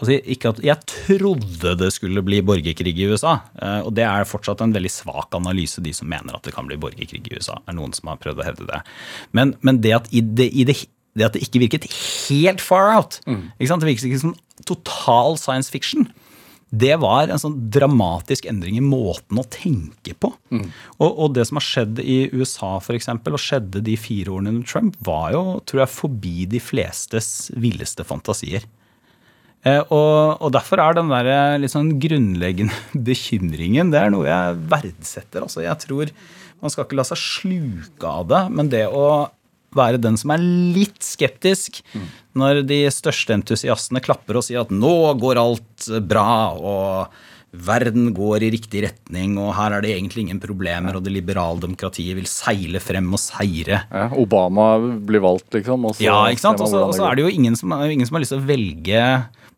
[0.00, 0.16] altså
[0.50, 3.40] at Jeg trodde det skulle bli borgerkrig i USA.
[3.60, 6.66] eh, Og det er fortsatt en veldig svak analyse, de som mener at det kan
[6.66, 7.58] bli borgerkrig i USA.
[7.66, 8.82] er noen som har prøvd å hevde det.
[9.32, 12.94] Men, men det, at i det, i det, det at det ikke virket helt far
[12.96, 13.80] out ikke sant?
[13.84, 16.08] Det virket ikke som total science fiction.
[16.72, 20.30] Det var en sånn dramatisk endring i måten å tenke på.
[20.96, 24.54] Og, og det som har skjedd i USA for eksempel, og skjedde de fire årene
[24.54, 28.64] under Trump, var jo tror jeg, forbi de flestes villeste fantasier.
[29.62, 32.74] Eh, og, og derfor er den der liksom grunnleggende
[33.08, 35.44] bekymringen det er noe jeg verdsetter.
[35.46, 36.10] Altså, jeg tror
[36.62, 39.06] Man skal ikke la seg sluke av det, men det å
[39.74, 41.80] være den som er litt skeptisk
[42.38, 47.08] når de største entusiastene klapper og sier at nå går alt bra, og
[47.52, 51.60] verden går i riktig retning, og her er det egentlig ingen problemer, og det liberale
[51.64, 53.82] demokratiet vil seile frem og seire.
[53.92, 55.88] Ja, Obama blir valgt, liksom.
[55.88, 56.60] Og så Ja, ikke sant?
[56.60, 59.02] Og så- er det jo ingen som, ingen som har lyst til å velge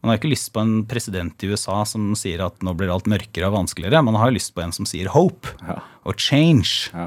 [0.05, 3.07] Man har ikke lyst på en president i USA som sier at nå blir alt
[3.09, 4.03] mørkere og vanskeligere.
[4.05, 5.79] Man har lyst på en som sier hope Ja.
[6.05, 6.91] og change.
[6.93, 7.07] Ja.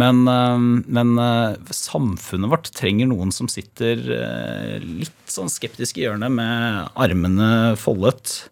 [0.00, 6.06] Men, øh, men øh, samfunnet vårt trenger noen som sitter øh, litt sånn skeptisk i
[6.06, 8.48] hjørnet med armene foldet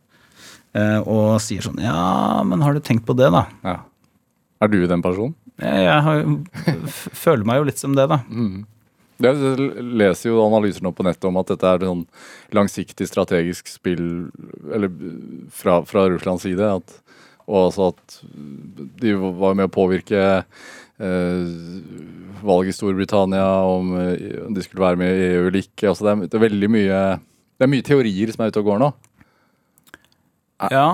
[0.77, 3.47] øh, og sier sånn Ja, men har du tenkt på det, da?
[3.65, 3.79] Ja.
[4.61, 5.33] Er du den personen?
[5.57, 6.21] Jeg, jeg har,
[7.17, 8.21] føler meg jo litt som det, da.
[9.21, 12.05] Jeg leser jo analyser nå på nettet om at dette er sånn
[12.57, 14.05] langsiktig strategisk spill
[14.73, 14.93] eller
[15.53, 16.71] fra, fra Russlands side.
[16.81, 16.95] At,
[17.47, 18.21] og altså at
[19.03, 21.51] de var med å påvirke eh,
[22.41, 25.91] valget i Storbritannia, om eh, de skulle være med i EU eller ikke.
[25.91, 27.03] Altså det, er, det er veldig mye
[27.61, 28.87] det er mye teorier som er ute og går nå.
[30.73, 30.87] Ja,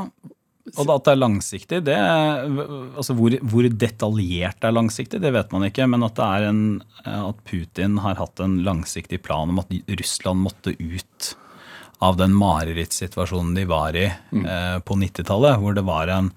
[0.75, 5.53] og at det er langsiktig, det altså hvor, hvor detaljert det er langsiktig, det vet
[5.55, 5.87] man ikke.
[5.91, 6.63] Men at, det er en,
[7.07, 11.31] at Putin har hatt en langsiktig plan om at Russland måtte ut
[12.05, 16.35] av den marerittsituasjonen de var i eh, på 90-tallet, hvor det var en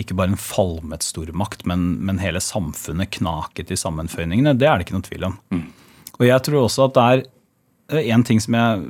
[0.00, 4.54] ikke bare en falmet stormakt, men, men hele samfunnet knaket i sammenføyningene.
[4.56, 5.34] Det er det ikke noe tvil om.
[6.20, 7.04] Og jeg tror også at det
[8.00, 8.86] er en ting som jeg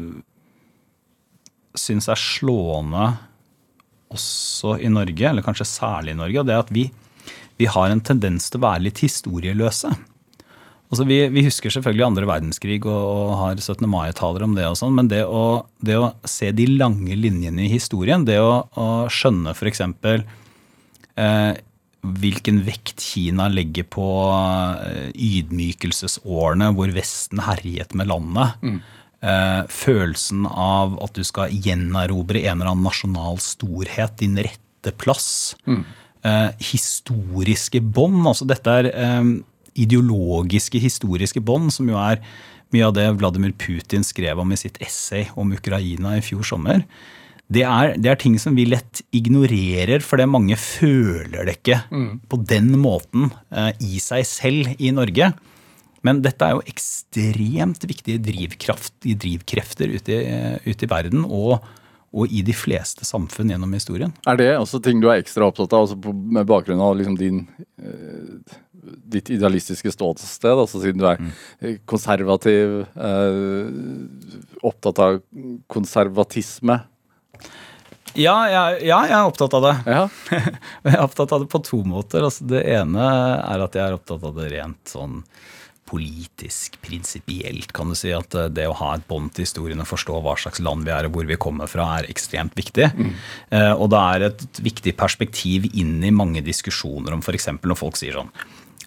[1.79, 3.09] syns er slående
[4.11, 6.89] også i Norge, eller kanskje særlig i Norge, og det er at vi,
[7.61, 9.93] vi har en tendens til å være litt historieløse.
[10.91, 13.87] Altså vi, vi husker selvfølgelig andre verdenskrig og, og har 17.
[13.87, 17.71] mai-taler om det, og sånn, men det å, det å se de lange linjene i
[17.71, 19.85] historien, det å, å skjønne f.eks.
[21.21, 21.53] Eh,
[22.01, 24.09] hvilken vekt Kina legger på
[24.89, 28.59] eh, ydmykelsesårene hvor Vesten herjet med landet.
[29.21, 35.57] Eh, følelsen av at du skal gjenerobre en eller annen nasjonal storhet, din rette plass.
[36.25, 38.23] Eh, historiske bånd.
[38.25, 39.35] Altså dette er eh,
[39.85, 42.25] ideologiske, historiske bånd, som jo er
[42.73, 46.85] mye av det Vladimir Putin skrev om i sitt essay om Ukraina i fjor sommer.
[47.51, 51.81] Det er, det er ting som vi lett ignorerer, fordi mange føler det ikke
[52.31, 55.33] på den måten eh, i seg selv i Norge.
[56.07, 61.61] Men dette er jo ekstremt viktige drivkraft, drivkrefter ute i, ute i verden og,
[62.17, 64.15] og i de fleste samfunn gjennom historien.
[64.29, 67.45] Er det også ting du er ekstra opptatt av, altså med bakgrunn av liksom din
[67.83, 71.33] eh, ditt idealistiske ståsted, altså siden du er mm.
[71.89, 75.21] konservativ, eh, opptatt av
[75.71, 76.81] konservatisme?
[78.19, 79.77] Ja, jeg, ja, jeg er opptatt av det.
[79.87, 80.01] Ja.
[80.83, 82.25] Jeg er opptatt av det på to måter.
[82.27, 83.05] Altså, det ene
[83.39, 85.21] er at jeg er opptatt av det rent sånn
[85.91, 88.13] politisk, prinsipielt, kan du si.
[88.15, 90.95] At eh, det å ha et bånd til historien og forstå hva slags land vi
[90.95, 92.91] er og hvor vi kommer fra, er ekstremt viktig.
[93.51, 97.51] Eh, og det er et viktig perspektiv inn i mange diskusjoner om f.eks.
[97.59, 98.33] når folk sier sånn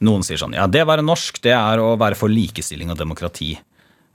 [0.04, 2.98] Noen sier sånn Ja, det å være norsk, det er å være for likestilling og
[3.00, 3.54] demokrati.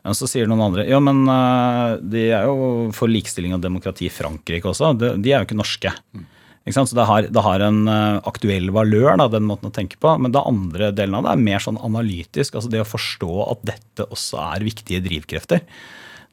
[0.09, 4.09] Og så sier noen andre ja, men eh, de er jo for likestilling og demokrati
[4.09, 4.93] i Frankrike også.
[4.99, 5.95] De, de er jo ikke norske.
[5.95, 6.35] Sant?
[6.75, 10.15] Så det har, det har en eh, aktuell valør, da, den måten å tenke på.
[10.21, 12.55] Men det andre delen av det er mer sånn analytisk.
[12.55, 15.65] altså Det å forstå at dette også er viktige drivkrefter.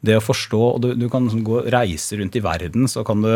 [0.05, 3.23] Det å forstå, og Du, du kan sånn gå reise rundt i verden, så kan
[3.23, 3.31] du,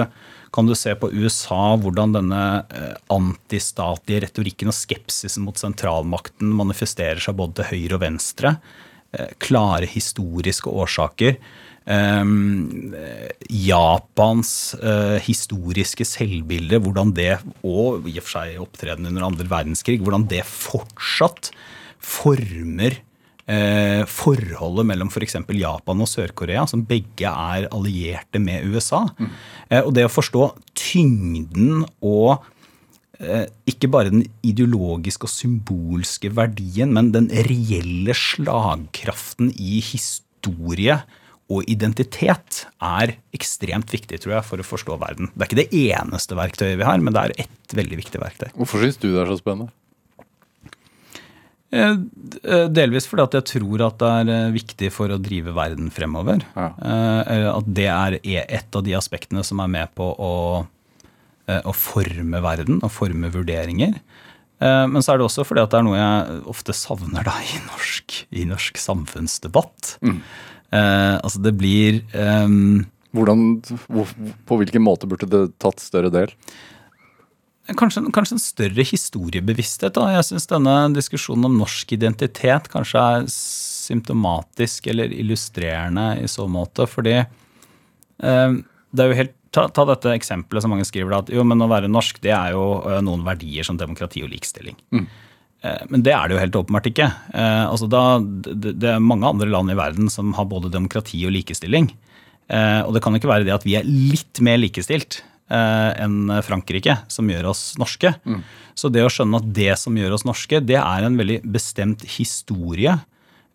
[0.54, 2.44] kan du se på USA hvordan denne
[2.76, 8.58] eh, antistatlige retorikken og skepsisen mot sentralmakten manifesterer seg både til høyre og venstre.
[9.16, 11.40] Eh, klare historiske årsaker.
[11.90, 12.94] Um,
[13.50, 17.32] Japans uh, historiske selvbilde, hvordan det,
[17.66, 21.50] og i og for seg opptreden under andre verdenskrig, hvordan det fortsatt
[21.98, 25.40] former uh, forholdet mellom f.eks.
[25.42, 29.08] For Japan og Sør-Korea, som begge er allierte med USA.
[29.18, 29.34] Mm.
[29.74, 30.46] Uh, og det å forstå
[30.78, 32.38] tyngden og
[33.68, 41.02] ikke bare den ideologiske og symbolske verdien, men den reelle slagkraften i historie
[41.50, 45.32] og identitet er ekstremt viktig tror jeg, for å forstå verden.
[45.34, 48.50] Det er ikke det eneste verktøyet vi har, men det er ett veldig viktig verktøy.
[48.54, 49.74] Hvorfor syns du det er så spennende?
[51.70, 51.98] Eh,
[52.50, 55.92] eh, delvis fordi at jeg tror at det er eh, viktig for å drive verden
[55.94, 56.42] fremover.
[56.56, 56.72] Ja.
[57.54, 60.34] At det er e, et av de aspektene som er med på å,
[61.46, 64.00] å forme verden og forme vurderinger.
[64.60, 67.62] Men så er det også fordi at det er noe jeg ofte savner da i
[67.64, 69.94] norsk, i norsk samfunnsdebatt.
[70.04, 70.18] Mm.
[70.70, 72.84] Altså det blir um,
[73.16, 73.40] Hvordan,
[74.46, 76.30] På hvilken måte burde det tatt større del?
[77.78, 79.94] Kanskje, kanskje, en større historiebevissthet.
[79.94, 80.08] Da.
[80.16, 86.88] Jeg syns denne diskusjonen om norsk identitet kanskje er symptomatisk eller illustrerende i så måte.
[86.90, 88.58] Fordi eh,
[88.90, 91.70] det er jo helt ta, ta, dette eksempelet som mange skriver, at jo, men å
[91.70, 94.78] være norsk det er jo eh, noen verdier som demokrati og likestilling.
[94.96, 95.06] Mm.
[95.60, 97.08] Eh, men det er det jo helt åpenbart ikke.
[97.34, 101.36] Eh, altså da, det, er mange andre land i verden som har både demokrati og
[101.36, 101.92] likestilling.
[102.50, 106.30] Eh, og det kan jo ikke være det at vi er litt mer likestilt enn
[106.46, 108.12] Frankrike, som gjør oss norske.
[108.22, 108.44] Mm.
[108.78, 112.04] Så det å skjønne at det som gjør oss norske, det er en veldig bestemt
[112.06, 112.94] historie.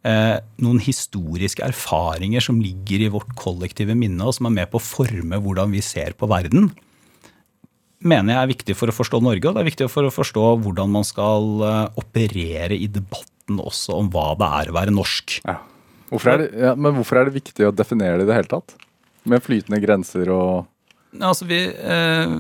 [0.02, 4.82] Noen historiske erfaringer som ligger i vårt kollektive minne, og som er med på å
[4.82, 6.72] forme hvordan vi ser på verden,
[8.04, 10.48] mener jeg er viktig for å forstå Norge, og det er viktig for å forstå
[10.64, 15.38] hvordan man skal eh, operere i debatten også om hva det er å være norsk.
[15.44, 15.58] Ja.
[16.10, 18.76] Hvorfor det, ja, men hvorfor er det viktig å definere det i det hele tatt?
[19.28, 20.70] Med flytende grenser og
[21.22, 22.32] Altså vi, eh,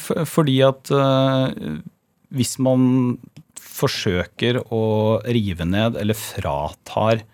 [0.00, 1.74] for, fordi at eh,
[2.32, 3.18] hvis man
[3.60, 4.84] forsøker å
[5.28, 7.26] rive ned eller fratar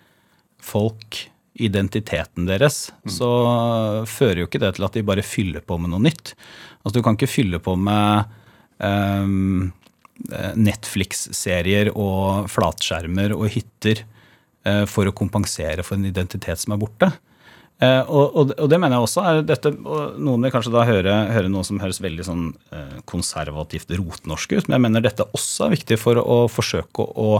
[0.58, 1.20] folk
[1.58, 3.12] identiteten deres, mm.
[3.14, 3.30] så
[4.10, 6.34] fører jo ikke det til at de bare fyller på med noe nytt.
[6.84, 8.30] Altså Du kan ikke fylle på med
[8.78, 9.70] um,
[10.58, 14.02] Netflix-serier og flatskjermer og hytter
[14.66, 17.10] uh, for å kompensere for en identitet som er borte.
[17.78, 21.14] Uh, og, og, og, det mener jeg også er dette, Noen vil kanskje da høre,
[21.30, 25.68] høre noe som høres veldig sånn uh, konservativt rotnorsk ut, men jeg mener dette også
[25.68, 27.30] er viktig for å forsøke å,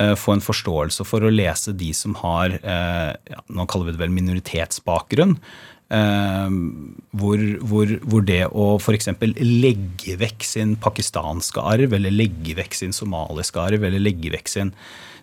[0.00, 4.00] å få en forståelse for å lese de som har ja, nå kaller vi det
[4.00, 5.34] vel minoritetsbakgrunn.
[5.90, 9.08] Hvor, hvor, hvor, det å f.eks.
[9.42, 14.70] legge vekk sin pakistanske arv, eller legge vekk sin somaliske arv, eller legge vekk sin,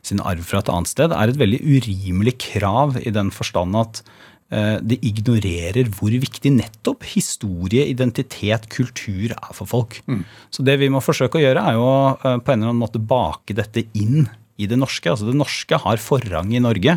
[0.03, 4.03] sin arv fra et annet sted, er et veldig urimelig krav i den forstand at
[4.47, 9.99] Eh, det ignorerer hvor viktig nettopp historie, identitet, kultur er for folk.
[10.08, 10.21] Mm.
[10.53, 13.01] Så det vi må forsøke å gjøre, er jo eh, på en eller annen måte
[13.03, 14.23] bake dette inn
[14.56, 15.12] i det norske.
[15.12, 16.95] Altså det norske har forrang i Norge.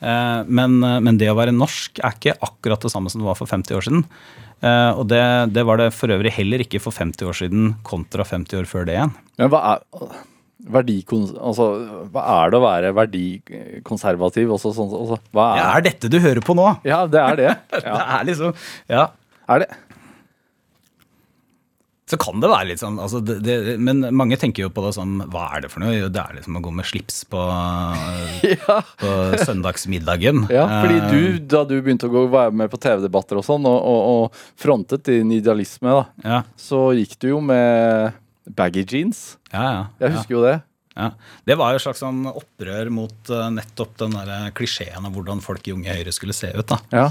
[0.00, 3.38] Eh, men, men det å være norsk er ikke akkurat det samme som det var
[3.38, 4.06] for 50 år siden.
[4.64, 5.20] Og det,
[5.52, 8.86] det var det for øvrig heller ikke for 50 år siden kontra 50 år før
[8.88, 9.10] det igjen.
[9.36, 9.82] Men hva er
[10.72, 11.66] altså,
[12.12, 14.52] hva er det å være verdikonservativ?
[14.56, 16.68] Også, sånn, også, hva er, ja, er dette du hører på nå?
[16.86, 17.50] Ja, det er det.
[17.84, 17.96] Ja.
[17.98, 18.54] det er liksom,
[18.88, 19.08] ja.
[19.48, 19.68] Er det?
[22.14, 24.92] Så kan det være litt sånn, altså det, det, men mange tenker jo på det
[24.94, 26.06] som Hva er det for noe?
[26.14, 27.40] Det er liksom å gå med slips på,
[28.52, 28.76] ja.
[29.00, 30.44] på søndagsmiddagen.
[30.54, 33.64] Ja, fordi du, eh, da du begynte å gå, være med på TV-debatter og sånn,
[33.66, 36.38] og, og, og, frontet din idealisme, da, ja.
[36.60, 38.14] så gikk du jo med
[38.54, 39.24] baggy jeans.
[39.50, 39.82] Ja, ja.
[40.04, 40.54] Jeg husker jo det.
[40.94, 41.08] Ja.
[41.48, 45.42] Det var jo et slags sånn opprør mot uh, nettopp den der klisjeen av hvordan
[45.42, 46.68] folk i Unge Høyre skulle se ut.
[46.70, 46.78] da.
[46.94, 47.08] Ja.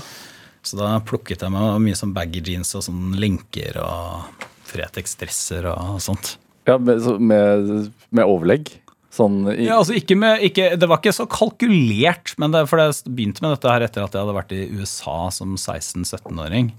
[0.63, 5.99] Så da plukket jeg meg mye sånn baggy jeans og sånn lenker og Fretex-dresser og
[6.03, 6.37] sånt.
[6.67, 8.71] Ja, med, med, med overlegg.
[9.13, 12.81] Sånn i, Ja, altså ikke med, ikke, Det var ikke så kalkulert, men det, for
[12.81, 16.71] jeg begynte med dette her etter at jeg hadde vært i USA som 16-17-åring.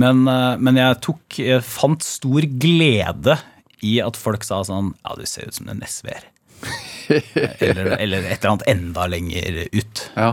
[0.00, 3.38] Men, eh, men jeg, tok, jeg fant stor glede
[3.82, 6.28] i at folk sa sånn Ja, du ser ut som en SV-er.
[7.64, 10.08] eller, eller et eller annet enda lenger ut.
[10.16, 10.32] ja.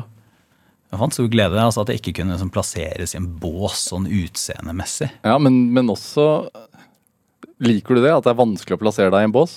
[0.89, 4.07] Jeg fant stor glede altså at jeg ikke kunne liksom, plasseres i en bås sånn
[4.09, 5.12] utseendemessig.
[5.21, 6.23] ja men, men også
[7.63, 8.13] Liker du det?
[8.15, 9.56] At det er vanskelig å plassere deg i en bås?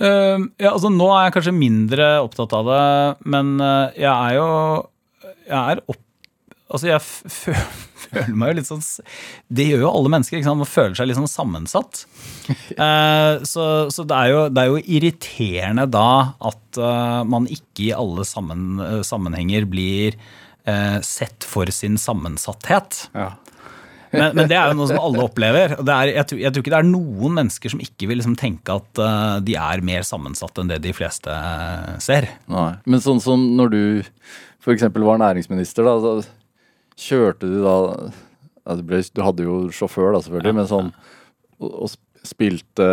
[0.00, 2.84] Uh, ja, altså Nå er jeg kanskje mindre opptatt av det,
[3.28, 4.46] men uh, jeg er jo
[5.44, 6.00] Jeg er opp...
[6.70, 7.56] Altså, jeg f fø-
[8.06, 8.80] føler meg jo litt sånn
[9.52, 10.38] Det gjør jo alle mennesker.
[10.38, 10.62] ikke sant?
[10.62, 12.04] Man føler seg litt sånn sammensatt.
[12.78, 16.06] Uh, så så det, er jo, det er jo irriterende da
[16.48, 20.16] at eh, man ikke i alle sammen, sammenhenger blir
[21.02, 23.08] sett for sin sammensatthet.
[23.16, 23.30] Ja.
[24.10, 25.76] Men, men det er jo noe som alle opplever.
[25.78, 28.34] det er, jeg, tror, jeg tror ikke det er noen mennesker som ikke vil liksom
[28.40, 32.26] tenke at uh, de er mer sammensatt enn det de fleste uh, ser.
[32.50, 32.72] Nei.
[32.90, 33.82] Men sånn som når du
[34.60, 34.88] f.eks.
[34.90, 37.76] var næringsminister, da, så kjørte du da
[38.66, 40.90] ja, du, ble, du hadde jo sjåfør, da, selvfølgelig, men sånn
[41.60, 42.90] og, og spilte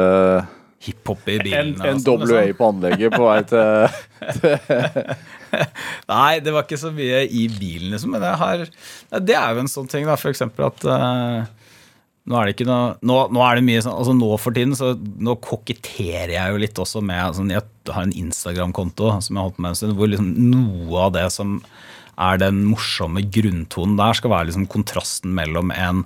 [0.86, 1.74] Hiphop i en, bilen.
[1.82, 2.58] en og sånn, WA liksom.
[2.60, 3.66] på anlegget på vei til
[6.12, 8.16] Nei, det var ikke så mye i bilen, liksom.
[8.16, 8.66] Men har,
[9.20, 10.18] det er jo en sånn ting, da.
[10.20, 11.48] For eksempel at uh,
[12.28, 14.76] nå er det ikke noe nå, nå er det mye sånn altså Nå for tiden
[14.76, 19.40] så nå koketterer jeg jo litt også med altså, Jeg har en Instagram-konto som jeg
[19.40, 21.62] har holdt på med en stund, hvor liksom noe av det som
[22.18, 26.04] er den morsomme grunntonen der, skal være liksom kontrasten mellom en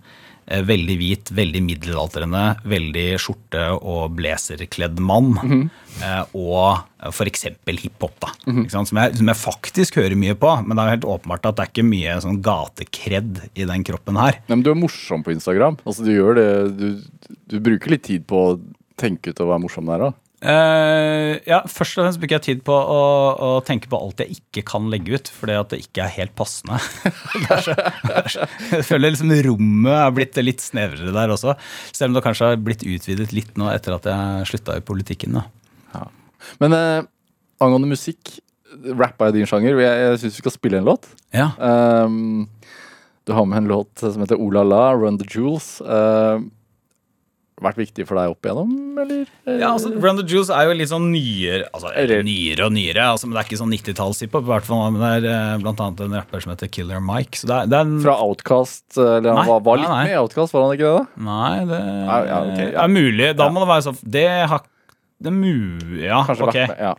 [0.67, 5.31] veldig hvit, veldig middelaldrende, veldig skjorte- og blazerkledd mann
[6.03, 7.47] eh, og f.eks.
[7.67, 8.31] hiphop, da.
[8.51, 8.91] ikke sant?
[8.91, 11.65] Som, jeg, som jeg faktisk hører mye på, men det er helt åpenbart at det
[11.65, 14.41] er ikke mye sånn gatekred i den kroppen her.
[14.45, 15.79] Nei, men du er morsom på Instagram.
[15.85, 16.49] Altså, du gjør det
[16.81, 16.87] Du,
[17.51, 18.59] du bruker litt tid på å
[19.01, 20.19] tenke ut å være morsom der òg.
[20.41, 23.01] Eh, ja, Først og fremst bruker jeg tid på å,
[23.37, 26.33] å tenke på alt jeg ikke kan legge ut, fordi at det ikke er helt
[26.37, 26.79] passende.
[27.51, 31.55] Er så, er så, jeg føler liksom rommet er blitt litt snevrere der også.
[31.91, 35.37] Selv om det kanskje har blitt utvidet litt nå etter at jeg slutta i politikken.
[35.37, 36.05] Da.
[36.61, 37.03] Men uh,
[37.61, 38.37] angående musikk,
[38.97, 39.79] rap er din sjanger.
[39.83, 41.09] Jeg, jeg syns vi skal spille en låt.
[41.35, 41.51] Ja.
[41.59, 42.47] Um,
[43.27, 45.81] du har med en låt som heter Olala, Run the Jewels.
[45.85, 46.49] Ehm,
[47.61, 48.71] vært viktig for deg opp igjennom,
[49.03, 49.29] eller?
[49.45, 51.91] Ja, altså Run the Juice er jo litt sånn nyere altså,
[52.25, 53.05] nyere og nyere.
[53.13, 54.47] Altså, men Det er ikke sånn 90-talls-hiphop.
[54.47, 57.37] i hvert fall, Men det er eh, blant annet en rapper som heter Killer Mike.
[57.41, 59.95] Så det er, det er en, Fra Outcast, eller han Nei, var, var litt nei,
[59.97, 60.03] nei.
[60.09, 60.97] med i Outcast, var han ikke det?
[60.97, 61.25] da?
[61.29, 62.85] Nei, det nei, ja, okay, ja.
[62.85, 63.31] er mulig.
[63.37, 64.65] Da må det være sånn Det har
[65.21, 65.55] det mu...
[66.01, 66.59] Ja, Kanskje ok.
[66.71, 66.93] med, ja.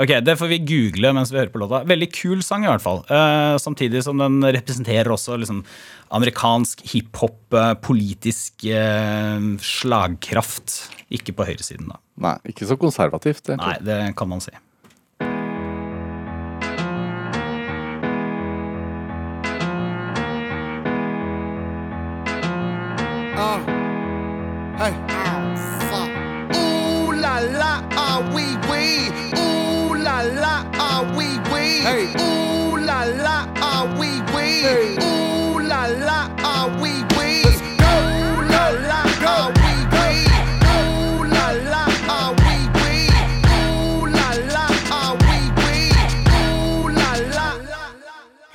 [0.00, 1.82] Ok, Det får vi google mens vi hører på låta.
[1.88, 3.02] Veldig kul sang, i hvert fall.
[3.10, 5.62] Uh, samtidig som den representerer også liksom
[6.10, 10.80] amerikansk hiphop, eh, politisk uh, slagkraft.
[11.14, 12.00] Ikke på høyresiden, da.
[12.20, 13.44] Nei, ikke så konservativt.
[13.46, 13.62] egentlig.
[13.62, 14.54] Nei, det kan man si.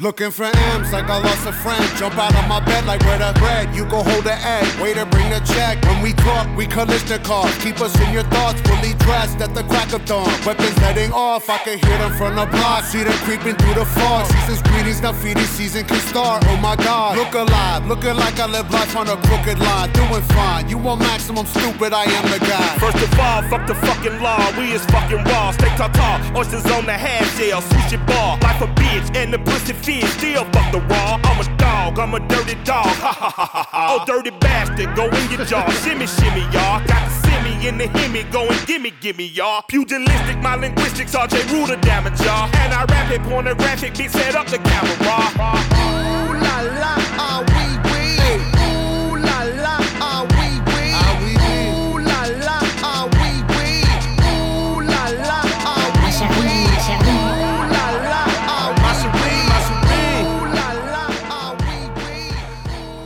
[0.06, 1.82] Looking for M's like I lost a friend.
[1.98, 3.74] Jump out of my bed like where the bread.
[3.74, 4.70] You go hold the egg.
[4.80, 5.82] Waiter, bring the check.
[5.82, 7.58] When we talk, we cars.
[7.58, 10.30] Keep us in your thoughts, fully dressed at the crack of dawn.
[10.46, 11.50] Weapons heading off.
[11.50, 12.84] I can hear them from the block.
[12.84, 14.28] See them creeping through the fog.
[14.28, 16.44] Season's greetings, now feeding season can start.
[16.50, 17.18] Oh my god.
[17.18, 17.88] Look alive.
[17.88, 19.91] Looking like I live life on a crooked line.
[19.94, 20.70] Doing fine.
[20.70, 21.94] You want maximum stupid?
[21.94, 22.78] I am the guy.
[22.78, 24.54] First of all, fuck the fucking law.
[24.56, 25.50] We is fucking raw.
[25.50, 26.38] Stay tartar.
[26.38, 27.63] Oysters on the half shell.
[27.63, 28.38] Sushi bar.
[28.46, 30.12] Life a bitch and the pussy fish.
[30.13, 31.19] Still fuck the raw.
[31.23, 31.99] I'm a dog.
[31.99, 32.86] I'm a dirty dog.
[32.86, 33.97] Ha ha ha ha.
[33.99, 34.95] Oh, dirty bastard.
[34.95, 35.69] Go in your jaw.
[35.84, 36.86] shimmy, shimmy, y'all.
[36.86, 38.24] Got the simmy in the hemi.
[38.32, 39.61] Go and gimme, gimme, y'all.
[39.67, 41.15] Pugilistic, my linguistics.
[41.15, 42.49] RJ Ruler damage, y'all.
[42.61, 43.93] And I rap it pornographic.
[43.93, 44.95] Bitch, set up the camera.
[44.95, 46.95] Ooh la la,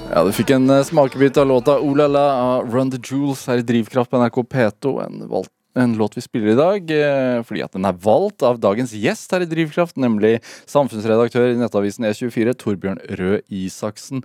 [0.10, 3.66] Ja, Du fikk en eh, smakebit av låta Olala av Run the Jewels her i
[3.66, 4.94] Drivkraft på NRK P2.
[5.06, 8.58] En valgt en låt vi spiller i dag, eh, fordi at den er valgt av
[8.60, 14.24] dagens gjest her i Drivkraft, nemlig samfunnsredaktør i nettavisen E24, Torbjørn Røe Isaksen.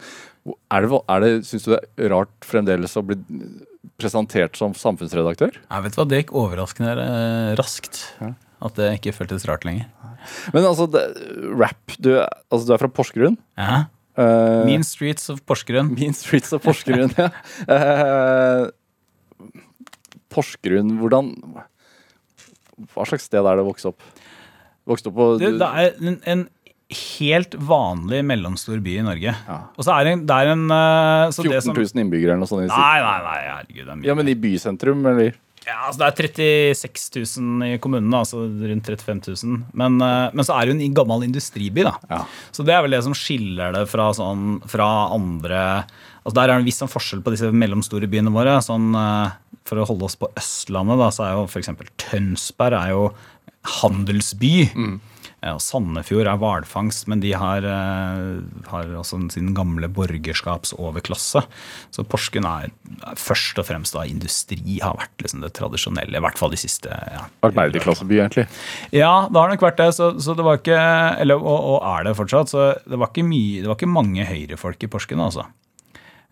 [0.73, 3.21] Er det, er det, Syns du det er rart fremdeles å bli
[4.01, 5.61] presentert som samfunnsredaktør?
[5.61, 8.07] Jeg vet hva, Det gikk overraskende eh, raskt.
[8.65, 9.91] At det ikke føltes rart lenger.
[10.57, 11.05] Men altså, det,
[11.53, 13.37] rap du, altså, du er fra Porsgrunn?
[13.61, 13.85] Ja.
[14.17, 15.93] Eh, Mean Streets of Porsgrunn.
[15.99, 17.31] Mean Streets of Porsgrunn, ja.
[17.67, 18.69] Uh,
[20.35, 21.33] Porsgrunn, hvordan
[22.95, 24.03] Hva slags sted er det å vokse opp?
[24.89, 26.43] Vokste opp på Det, det er en, en
[26.95, 29.33] helt vanlig mellomstor by i Norge.
[29.79, 32.67] Og så er det, det er en så det 14 som- innbyggere eller noe sånt?
[32.69, 33.81] Nei, nei, nei, herregud.
[33.87, 34.09] Det er mye.
[34.11, 35.39] Ja, men i bysentrum, eller?
[35.65, 39.63] Ja, altså Det er 36 000 i kommunen, altså rundt 35 000.
[39.73, 41.87] Men, eh, men så er det jo en gammel industriby.
[41.87, 41.95] da.
[42.11, 42.25] Ja.
[42.53, 45.63] Så det er vel det som skiller det fra, sånn, fra andre
[46.25, 48.57] altså Der er det en viss sånn forskjell på disse mellomstore byene våre.
[48.65, 49.33] sånn, eh,
[49.65, 51.73] For å holde oss på Østlandet, da, så er jo f.eks.
[51.97, 53.15] Tønsberg er jo
[53.81, 54.55] handelsby.
[54.69, 54.99] Eh,
[55.53, 58.39] Og Sandefjord er hvalfangst, men de har, eh,
[58.71, 61.43] har også sin gamle borgerskapsoverklasse.
[61.93, 62.71] Så Porsgrunn er,
[63.21, 66.17] først og fremst da industri, har vært liksom det tradisjonelle.
[66.17, 68.47] I hvert fall de siste ja, Arbeiderklasseby, egentlig.
[68.95, 69.91] ja, det har nok vært det.
[69.99, 70.79] Så, så det var ikke,
[71.21, 72.55] eller, og, og er det fortsatt.
[72.55, 75.45] Så det var ikke, mye, det var ikke mange høyrefolk i Porsgrunn, altså.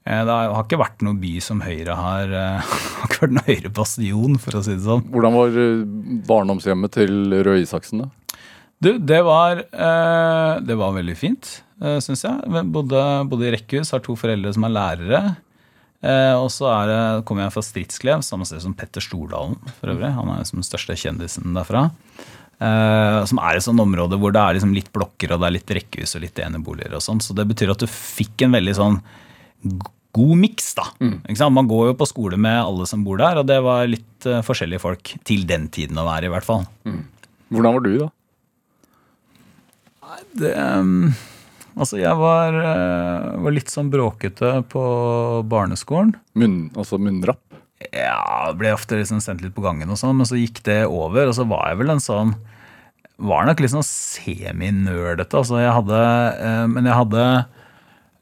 [0.06, 3.46] Eh, Det har ikke vært noen by som Høyre har eh, har ikke vært noen
[3.50, 5.04] Høyre-bastion, for å si det sånn.
[5.12, 5.60] Hvordan var
[6.32, 8.10] barndomshjemmet til Røe Isaksen, da?
[8.82, 12.66] Du, det var, eh, det var veldig fint, eh, syns jeg.
[12.74, 15.22] Bodde, bodde i rekkehus, har to foreldre som er lærere.
[16.02, 20.10] Eh, og så er kommer jeg fra Stridsklev, samme sted som Petter Stordalen for øvrig.
[20.16, 21.84] Han er jo som den største kjendisen derfra.
[22.62, 25.54] Eh, som er et sånt område hvor det er liksom litt blokker og det er
[25.56, 26.94] litt rekkehus og litt eneboliger.
[26.98, 28.98] og sånn, Så det betyr at du fikk en veldig sånn
[30.12, 30.74] god miks.
[30.74, 30.88] da.
[31.34, 31.54] Sant?
[31.54, 34.42] Man går jo på skole med alle som bor der, og det var litt eh,
[34.42, 36.66] forskjellige folk til den tiden å være, i hvert fall.
[37.52, 38.10] Hvordan var du, da?
[40.38, 41.12] Det, um,
[41.76, 44.82] altså, jeg var, eh, var litt sånn bråkete på
[45.48, 46.14] barneskolen.
[46.38, 47.42] Munn, altså munnrapp?
[47.90, 51.30] Ja, ble ofte liksom sendt litt på gangen og sånn, men så gikk det over,
[51.30, 52.34] og så var jeg vel en sånn
[53.22, 55.58] Var nok litt sånn seminerdete, altså.
[55.62, 55.98] Jeg hadde
[56.46, 57.24] eh, Men jeg hadde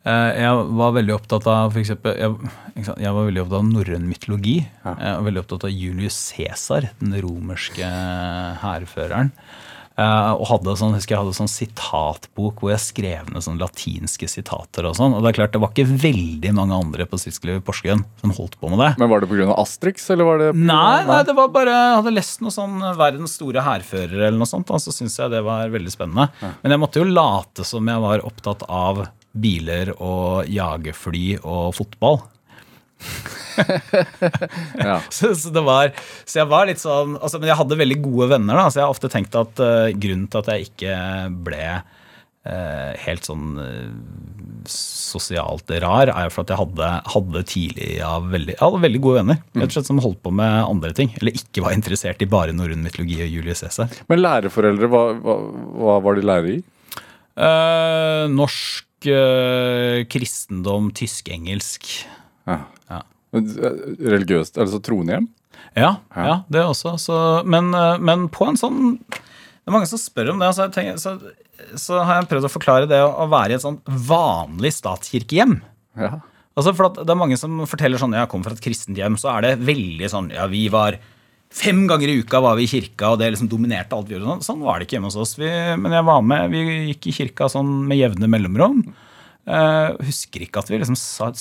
[0.04, 4.08] eh, Jeg var veldig opptatt av for eksempel, jeg, jeg var veldig opptatt av norrøn
[4.08, 4.56] mytologi.
[4.64, 7.92] Jeg var veldig opptatt av Julius Cæsar, den romerske
[8.64, 9.32] hærføreren.
[10.00, 14.28] Eh, og hadde sånn, husker jeg hadde sånn sitatbok hvor jeg skrev ned sånn latinske
[14.30, 14.86] sitater.
[14.88, 17.64] og sånn, og Det er klart det var ikke veldig mange andre på Stridskløv i
[17.66, 18.90] Porsgrunn som holdt på med det.
[19.02, 19.50] Men Var det pga.
[19.60, 20.08] Astrix?
[20.10, 23.60] eller var det Nei, nei, det var bare Jeg hadde lest noe sånn Verdens store
[23.66, 26.30] hærfører eller noe sånt, og så syntes jeg det var veldig spennende.
[26.62, 29.04] Men jeg måtte jo late som jeg var opptatt av
[29.36, 32.22] biler og jagerfly og fotball.
[34.80, 35.00] Ja.
[35.10, 35.92] Så, så det var
[36.24, 38.86] Så jeg var litt sånn altså, Men jeg hadde veldig gode venner, da, så jeg
[38.86, 40.94] har ofte tenkt at uh, grunnen til at jeg ikke
[41.46, 43.90] ble uh, helt sånn uh,
[44.70, 49.00] sosialt rar, er jo for at jeg hadde, hadde tidlig av veldig, jeg hadde veldig
[49.02, 49.38] gode venner.
[49.56, 51.08] Rett og slett Som holdt på med andre ting.
[51.16, 53.88] Eller ikke var interessert i bare norrøn mytologi og Julius Cæsar.
[54.12, 55.38] Men læreforeldre, hva, hva,
[55.80, 56.60] hva var de lærere i?
[58.36, 59.08] Norsk,
[60.12, 61.88] kristendom, tysk, engelsk.
[62.44, 62.60] Ja.
[63.36, 63.82] Eh,
[64.14, 65.28] Religiøst, altså tronehjem?
[65.76, 66.40] Ja, ja.
[66.50, 66.96] det også.
[66.98, 70.50] Så, men, eh, men på en sånn Det er mange som spør om det.
[70.56, 73.58] Så, jeg tenker, så, så har jeg prøvd å forklare det å, å være i
[73.58, 75.60] et sånn vanlig statskirkehjem.
[76.00, 76.18] Ja.
[76.58, 79.18] Altså for at Det er mange som forteller sånn Jeg kommer fra et kristent hjem.
[79.20, 80.98] Så er det veldig sånn Ja, vi var
[81.50, 84.36] Fem ganger i uka var vi i kirka, og det liksom dominerte alt vi gjorde.
[84.36, 85.32] Sånn, sånn var det ikke hjemme hos oss.
[85.34, 85.48] Vi,
[85.82, 86.60] men jeg var med, vi
[86.92, 88.84] gikk i kirka sånn med jevne mellomrom.
[89.50, 91.32] Uh, husker ikke at vi liksom sa,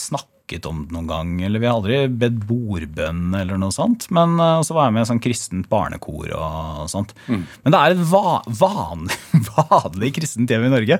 [0.49, 4.09] snakket om det noen gang, eller vi har aldri bedt bordbønn eller noe sånt.
[4.09, 7.13] Men eh, så var jeg med i sånn kristent barnekor og sånt.
[7.27, 9.17] Men det er et va vanlig,
[9.59, 10.99] vanlig kristent hjem i Norge.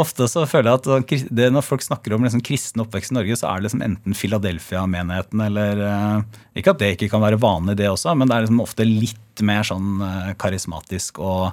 [0.00, 3.18] Ofte så føler jeg at sånn det, når folk snakker om liksom kristen oppvekst i
[3.18, 7.40] Norge, så er det liksom enten Philadelphia-menigheten eller eh, Ikke at det ikke kan være
[7.40, 11.50] vanlig, det også, men det er liksom ofte litt mer sånn eh, karismatisk og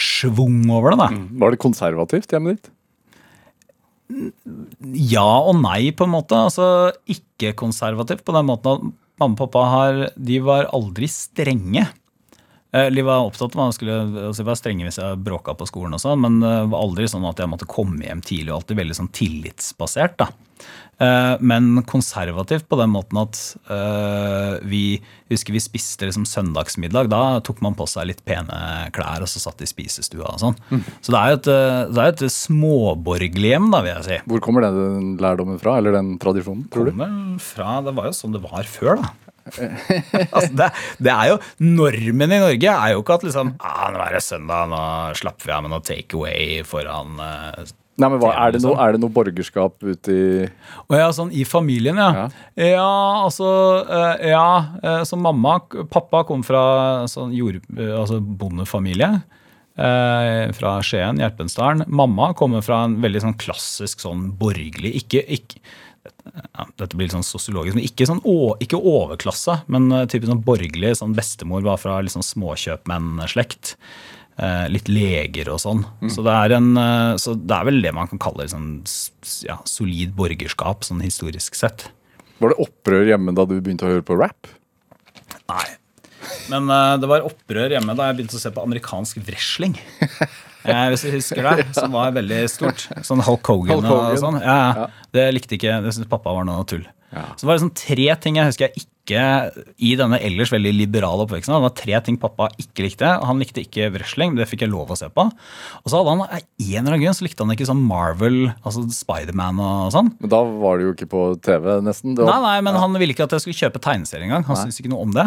[0.00, 1.02] schwung over det.
[1.04, 1.24] da.
[1.44, 2.76] Var det konservativt hjemmet ditt?
[5.10, 6.38] Ja og nei, på en måte.
[6.48, 8.86] Altså ikke konservativt på den måten at
[9.20, 11.86] mamma og pappa har, de var aldri strenge.
[12.72, 13.96] Eh, De var opptatt av at man skulle
[14.28, 17.26] altså, var strenge hvis jeg bråka på skolen, og sånn, men det var aldri sånn
[17.28, 18.52] at jeg måtte komme hjem tidlig.
[18.52, 20.16] og Alltid veldig sånn tillitsbasert.
[20.22, 20.28] da.
[21.00, 23.38] Eh, Men konservativt på den måten at
[23.72, 25.00] eh, vi
[25.32, 27.08] husker vi spiste liksom søndagsmiddag.
[27.08, 30.58] Da tok man på seg litt pene klær og så satt i spisestua og sånn.
[31.00, 31.50] Så det er jo et,
[31.94, 34.18] det er et småborgerlig hjem, da, vil jeg si.
[34.30, 37.02] Hvor kommer den lærdommen fra, eller den tradisjonen, tror du?
[37.40, 39.14] Fra, Det var jo sånn det var før, da.
[40.34, 40.68] altså, det,
[41.00, 44.24] det er jo Normen i Norge er jo ikke at liksom ah, Nå er det
[44.24, 44.82] søndag, nå
[45.18, 47.70] slapper vi av med noe takeaway foran uh,
[48.00, 51.32] Nei, men hva, er, det noe, er det noe borgerskap ute i Å ja, sånn
[51.36, 52.28] i familien, ja.
[52.56, 52.92] Ja,
[53.26, 53.50] altså
[53.84, 54.46] eh, Ja,
[54.80, 55.58] eh, så mamma
[55.92, 56.62] Pappa kom fra
[57.10, 59.20] sånn jord, altså bondefamilie.
[59.80, 61.86] Fra Skien, Gjerpensdalen.
[61.88, 65.62] Mamma kommer fra en veldig sånn klassisk sånn borgerlig Ikke, ikke
[66.42, 70.30] ja, dette blir litt sånn sosiologisk, men ikke, sånn, å- ikke overklasse, men eh, typisk
[70.32, 70.94] sånn borgerlig.
[70.98, 73.76] sånn Bestemor var fra liksom småkjøpmennslekt.
[74.40, 75.82] Eh, litt leger og sånn.
[76.08, 78.80] Så, det er en, eh, så det er vel det man kan kalle sånn,
[79.44, 81.90] ja, solid borgerskap, sånn historisk sett.
[82.40, 84.46] Var det opprør hjemme da du begynte å høre på rap?
[85.50, 85.66] Nei.
[86.52, 89.76] Men uh, det var opprør hjemme da jeg begynte å se på amerikansk wrestling.
[90.60, 92.82] Eh, hvis du husker det, som var veldig stort.
[93.00, 94.10] Sånn Hulk Hogan, Hulk Hogan.
[94.12, 94.34] og sånn.
[94.44, 94.88] Ja, ja.
[95.16, 96.82] Det likte ikke, det syntes pappa var noe tull.
[97.14, 101.24] Så det var liksom tre ting jeg husker jeg ikke i denne ellers veldig liberale
[101.26, 101.52] oppveksten.
[101.56, 103.08] Det var tre ting pappa ikke likte.
[103.26, 105.24] Han likte ikke wrestling, det fikk jeg lov å se på.
[105.26, 108.84] Og så hadde han en eller annen grunn så likte han ikke sånn Marvel, altså
[108.94, 110.12] Spiderman og sånn.
[110.20, 112.14] Men da var det jo ikke på TV, nesten.
[112.18, 114.46] Var, Nei, nei, men han ville ikke at jeg skulle kjøpe tegneserie engang.
[114.50, 115.26] Han syntes ikke noe om det.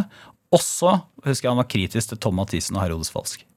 [0.53, 3.43] Også husker jeg han var kritisk til Tom Mathisen og Herodes Falsk.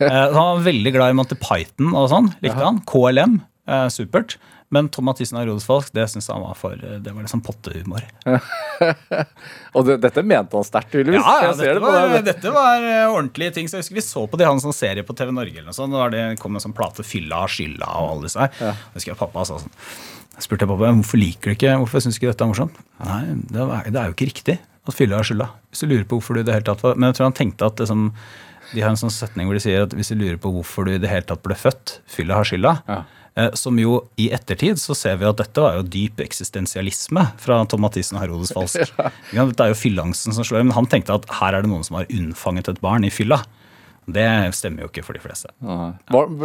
[0.00, 2.78] Eh, han var veldig glad i Monty Python og sånn, likte han.
[2.88, 3.34] KLM,
[3.68, 4.38] eh, supert.
[4.70, 7.42] Men Tom Mathisen og Rodes Falsk, det syns han var for eh, Det var liksom
[7.42, 8.04] pottehumor.
[9.76, 11.24] Og det, dette mente han sterkt, tydeligvis.
[11.24, 13.70] Ja, ja Jeg ser dette, det på var, dette var eh, ordentlige ting.
[13.70, 15.56] Så jeg husker Vi så på de hadde en sånn serie på TV Norge.
[15.58, 15.98] eller noe sånt.
[16.14, 18.54] Det det kom en sånn plate 'Fylla av skylda' og alle disse her.
[18.60, 19.76] Jeg husker jeg pappa sa sånn
[20.40, 22.76] jeg spurte pappa hvorfor liker du ikke, hvorfor syns du ikke dette er morsomt.
[23.04, 24.54] Nei, det er, det er jo ikke riktig
[24.88, 25.50] at fylla har skylda.
[25.68, 27.36] Hvis du lurer på hvorfor du i det hele tatt var Men jeg tror han
[27.36, 28.06] tenkte at liksom,
[28.70, 30.94] de har en sånn setning hvor de sier at hvis du lurer på hvorfor du
[30.94, 32.72] i det hele tatt ble født, fylla har skylda.
[32.88, 33.19] Eh,
[33.54, 37.80] som jo i ettertid så ser vi at dette var jo dyp eksistensialisme fra Tom
[37.86, 38.82] Mathisen og Herodes Falsk.
[39.36, 41.86] Ja, Det er jo fyllangsten som slår, men han tenkte at her er det noen
[41.86, 43.40] som har unnfanget et barn i fylla.
[44.10, 44.26] Det
[44.58, 45.52] stemmer jo ikke for de fleste.
[45.62, 45.92] Ja.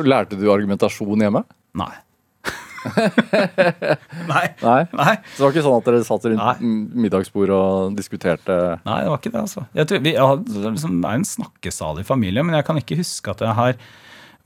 [0.05, 1.41] Lærte du argumentasjon hjemme?
[1.75, 1.93] Nei.
[4.29, 4.45] Nei.
[4.61, 4.81] Nei.
[4.93, 5.13] Nei.
[5.33, 6.55] Så det var ikke sånn at dere satt rundt Nei.
[6.61, 9.63] m- middagsbordet og diskuterte Nei, det var ikke det, altså.
[9.77, 12.99] Jeg tror, vi jeg har, liksom, det er en snakkesalig familie, men jeg kan ikke
[13.01, 13.79] huske at jeg har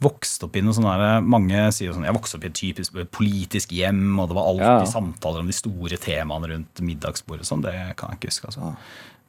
[0.02, 2.93] vokst opp i noe sånn der, Mange sier sånn Jeg vokste opp i et typisk
[3.12, 4.91] politisk hjem, og det var alltid Ja.
[4.91, 7.41] samtaler om de store temaene rundt middagsbordet.
[7.43, 8.45] og Sånn, det kan jeg ikke huske.
[8.47, 8.76] altså.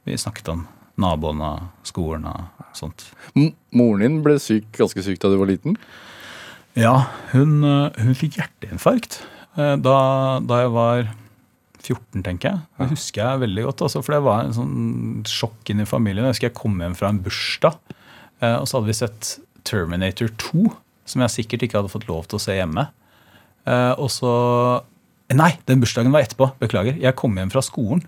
[0.07, 0.67] Vi snakket om
[1.01, 2.45] naboene, skolen og
[2.77, 3.05] sånt.
[3.35, 5.77] M Moren din ble syk, ganske syk da du var liten.
[6.77, 9.23] Ja, hun, øh, hun fikk hjerteinfarkt
[9.59, 11.09] øh, da, da jeg var
[11.83, 12.61] 14, tenker jeg.
[12.79, 16.25] Det husker jeg veldig godt, altså, for det var en sånn sjokk inn i familien.
[16.29, 17.75] Jeg husker jeg kom hjem fra en bursdag,
[18.43, 20.71] øh, og så hadde vi sett Terminator 2,
[21.09, 22.89] som jeg sikkert ikke hadde fått lov til å se hjemme.
[23.69, 24.33] Eh, og så
[25.31, 26.49] Nei, den bursdagen var etterpå.
[26.59, 26.97] Beklager.
[26.99, 28.01] Jeg kom hjem fra skolen.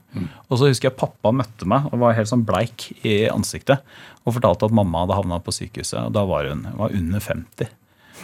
[0.48, 3.84] Og så husker jeg pappa møtte meg og var helt sånn bleik i ansiktet.
[4.26, 6.00] Og fortalte at mamma hadde havna på sykehuset.
[6.08, 7.70] Og da var hun var under 50.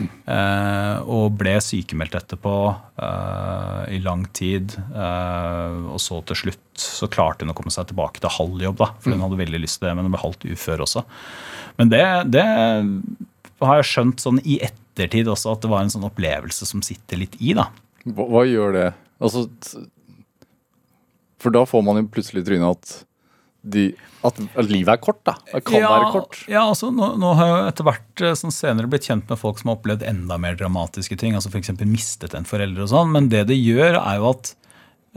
[0.04, 2.54] Eh, og ble sykemeldt etterpå
[3.02, 4.76] eh, i lang tid.
[4.92, 8.78] Eh, og så til slutt så klarte hun å komme seg tilbake til halv jobb,
[8.80, 11.04] da, for hun hadde veldig lyst til det, men hun ble halvt ufør også.
[11.80, 12.46] Men det, det
[13.66, 17.24] har jeg skjønt sånn i ettertid også, at det var en sånn opplevelse som sitter
[17.24, 17.54] litt i.
[17.58, 17.68] da.
[18.06, 18.88] Hva, hva gjør det?
[19.18, 19.46] Altså,
[21.42, 22.94] for da får man jo plutselig trynet at,
[23.66, 23.88] de,
[24.26, 25.34] at, livet er kort, da.
[25.50, 26.38] Det kan være kort.
[26.50, 29.58] Ja, altså nå, nå har jeg etter hvert eh, sånn senere blitt kjent med folk
[29.60, 31.34] som har opplevd enda mer dramatiske ting.
[31.34, 31.74] altså F.eks.
[31.82, 33.12] mistet en forelder og sånn.
[33.16, 34.52] Men det det gjør, er jo at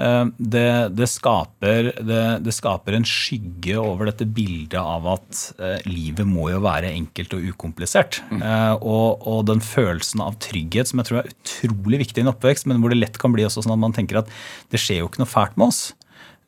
[0.01, 0.65] eh, det,
[0.97, 6.49] det, skaper, det, det skaper en skygge over dette bildet av at eh, livet må
[6.49, 8.23] jo være enkelt og ukomplisert.
[8.41, 12.33] Eh, og, og den følelsen av trygghet som jeg tror er utrolig viktig i en
[12.33, 14.37] oppvekst, men hvor det lett kan bli også sånn at man tenker at
[14.73, 15.91] det skjer jo ikke noe fælt med oss.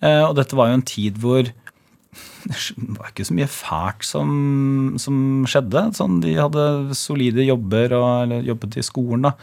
[0.04, 1.48] Eh, og dette var jo en tid hvor
[2.50, 4.30] det var ikke så mye fælt som,
[5.02, 5.18] som
[5.50, 5.86] skjedde.
[5.98, 6.66] Sånn, de hadde
[6.98, 9.28] solide jobber og eller jobbet i skolen.
[9.30, 9.34] Da.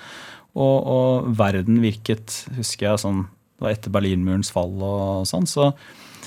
[0.55, 5.47] Og, og verden virket, husker jeg, sånn Det var etter Berlinmurens fall og sånn.
[5.47, 5.71] Så,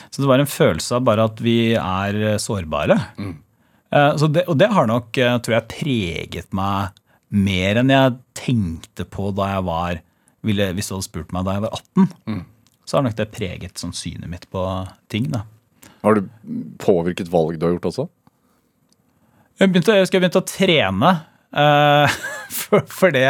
[0.09, 2.99] så det var en følelse av bare at vi er sårbare.
[3.19, 6.93] Eh, Så det, og det har nok, eh, tror jeg, preget meg
[7.33, 10.01] mer enn jeg tenkte på da jeg var
[10.43, 12.41] ville, Hvis du hadde spurt meg da jeg var 18,
[12.85, 14.61] så har nok det preget sånn synet mitt på
[15.09, 15.29] ting.
[15.31, 15.45] da.
[16.04, 16.28] Har du
[16.84, 18.08] påvirket valg du har gjort også?
[19.62, 21.12] Jeg begynte, jeg husker jeg begynte å trene.
[21.54, 22.16] Uh,
[22.60, 23.28] for, for det,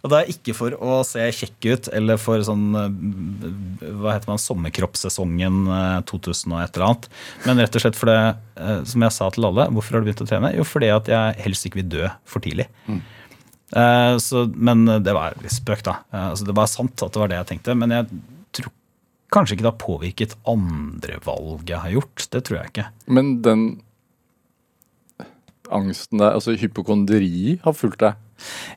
[0.00, 4.30] og det er ikke for å se kjekk ut eller for sånn eh, hva heter
[4.30, 7.10] man, sommerkroppssesongen eh, 2000 og et eller annet.
[7.44, 8.20] Men rett og slett for det,
[8.60, 10.54] uh, som jeg sa til alle, hvorfor har du begynt å trene?
[10.56, 12.68] Jo, fordi at jeg helst ikke vil dø for tidlig.
[13.72, 15.98] Eh, så, men det var litt spøk, da.
[16.12, 17.76] Eh, altså, det var sant at det var det jeg tenkte.
[17.78, 18.20] Men jeg
[18.58, 18.72] tror
[19.34, 22.28] kanskje ikke det har påvirket andre valg jeg har gjort.
[22.32, 22.86] Det tror jeg ikke.
[23.18, 23.66] Men den
[25.72, 28.22] angsten der, altså hypokondri, har fulgt deg?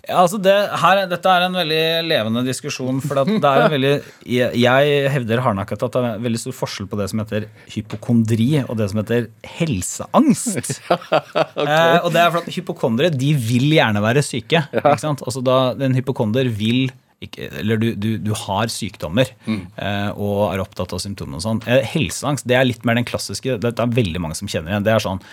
[0.08, 3.02] Ja, altså det, her, dette er en veldig levende diskusjon.
[3.04, 3.92] For det er en veldig,
[4.24, 7.50] jeg, jeg hevder hardnakket at det er en veldig stor forskjell på det som heter
[7.74, 9.28] hypokondri, og det som heter
[9.60, 10.80] helseangst.
[10.90, 14.64] eh, og det er for at Hypokondere de vil gjerne være syke.
[14.74, 15.22] ikke sant?
[15.28, 16.90] Altså da En hypokonder vil
[17.26, 19.28] ikke, eller du, du, du har sykdommer
[19.76, 21.62] eh, og er opptatt av symptomene og sånn.
[21.68, 23.58] Eh, helseangst det er litt mer den klassiske.
[23.60, 24.88] Det er veldig mange som kjenner igjen.
[24.88, 25.24] Det er sånn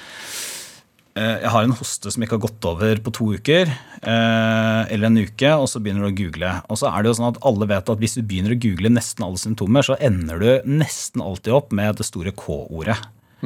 [1.16, 3.70] Eh, jeg har en hoste som ikke har gått over på to uker,
[4.04, 6.50] eller en uke, og så begynner du å google.
[6.68, 8.92] Og så er det jo sånn at alle vet at hvis du begynner å google
[8.92, 12.98] nesten alle symptomer, så ender du nesten alltid opp med det store K-ordet.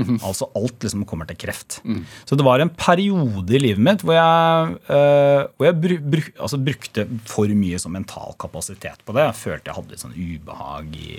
[0.30, 1.80] Altså alt liksom kommer til kreft.
[2.28, 6.22] Så det var en periode i livet mitt hvor jeg, eh, hvor jeg bru, bru,
[6.36, 9.26] altså brukte for mye sånn mental kapasitet på det.
[9.30, 11.16] Jeg følte jeg hadde litt sånn ubehag i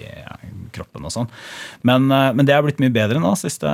[0.75, 1.31] kroppen og sånn.
[1.87, 3.71] Men, eh, men det er blitt mye bedre nå de siste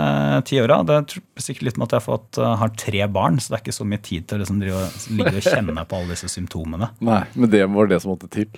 [0.49, 0.79] ti åra.
[0.87, 3.59] Det er sikkert litt med at jeg har, fått, uh, har tre barn, så det
[3.59, 4.63] er ikke så mye tid til å liksom
[5.17, 6.91] ligge og kjenne på alle disse symptomene.
[7.11, 8.49] Nei, men det var det som måtte til.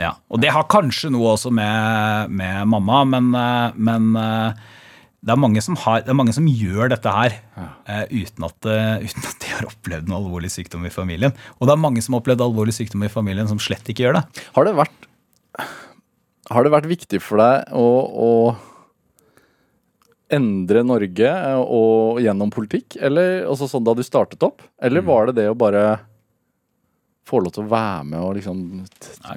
[0.00, 4.64] Ja, Og det har kanskje noe også med, med mamma, men, eh, men eh,
[5.24, 7.38] det, er mange som har, det er mange som gjør dette her
[7.88, 11.32] eh, uten, at, uh, uten at de har opplevd noe alvorlig sykdom i familien.
[11.58, 14.18] Og det er mange som har opplevd alvorlig sykdom i familien som slett ikke gjør
[14.18, 14.24] det.
[14.56, 15.08] Har det vært,
[16.52, 17.88] har det vært viktig for deg å,
[18.28, 18.30] å
[20.34, 24.64] endre Norge eh, og gjennom politikk, eller også sånn da du startet opp?
[24.82, 25.86] Eller var det det å bare
[27.24, 28.60] få lov til å være med og liksom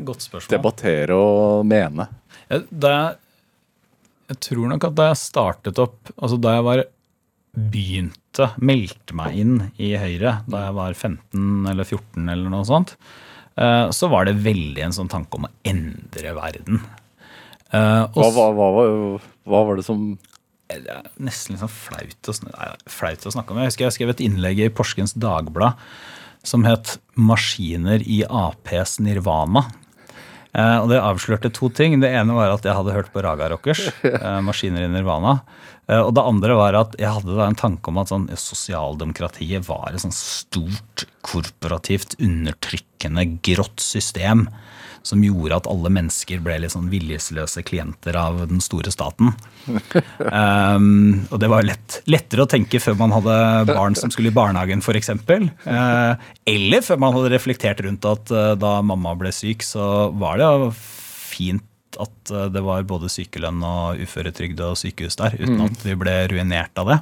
[0.07, 2.09] godt debattere og mene?
[2.67, 3.15] Da jeg,
[4.31, 6.83] jeg tror nok at da jeg startet opp, altså da jeg var
[7.57, 12.95] begynte, meldte meg inn i Høyre da jeg var 15 eller 14 eller noe sånt,
[13.57, 16.83] eh, så var det veldig en sånn tanke om å endre verden.
[17.71, 18.85] Eh, Hva, hva, hva,
[19.47, 20.11] hva var det som
[20.67, 23.59] det er nesten litt sånn flaut å, nei, flaut å snakke om.
[23.63, 25.79] Jeg husker jeg skrev et innlegg i Porskens Dagblad
[26.43, 29.63] som het 'Maskiner i Aps Nirvana'.
[30.57, 31.99] Eh, og Det avslørte to ting.
[32.01, 33.87] Det ene var at jeg hadde hørt på Raga Rockers.
[34.17, 35.39] Eh, 'Maskiner i Nirvana'.
[35.87, 39.67] Eh, og det andre var at jeg hadde da en tanke om at sånn, sosialdemokratiet
[39.67, 44.47] var et sånn stort, korporativt, undertrykkende, grått system
[45.07, 49.33] som gjorde at alle mennesker ble litt sånn viljesløse klienter av den store staten.
[50.27, 53.35] Um, og det var lett, lettere å tenke før man hadde
[53.69, 55.11] barn som skulle i barnehagen f.eks.
[55.13, 60.39] Uh, eller før man hadde reflektert rundt at uh, da mamma ble syk, så var
[60.39, 65.63] det jo fint at uh, det var både sykelønn og uføretrygd og sykehus der, uten
[65.69, 66.99] at vi ble ruinert av det.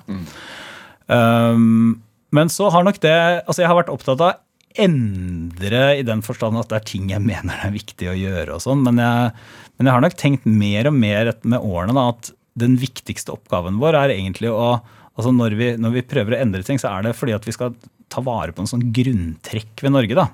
[1.10, 2.02] Um,
[2.36, 3.14] men så har nok det
[3.46, 4.40] Altså, jeg har vært opptatt av
[4.82, 8.64] endre i den forstand at det er ting jeg mener er viktig å gjøre og
[8.64, 9.32] sånn, men jeg,
[9.78, 13.82] men jeg har nok tenkt mer og mer med årene da, at den viktigste oppgaven
[13.82, 14.78] vår er egentlig å
[15.16, 17.54] Altså når vi, når vi prøver å endre ting, så er det fordi at vi
[17.56, 17.72] skal
[18.12, 20.12] ta vare på en sånn grunntrekk ved Norge.
[20.12, 20.26] da.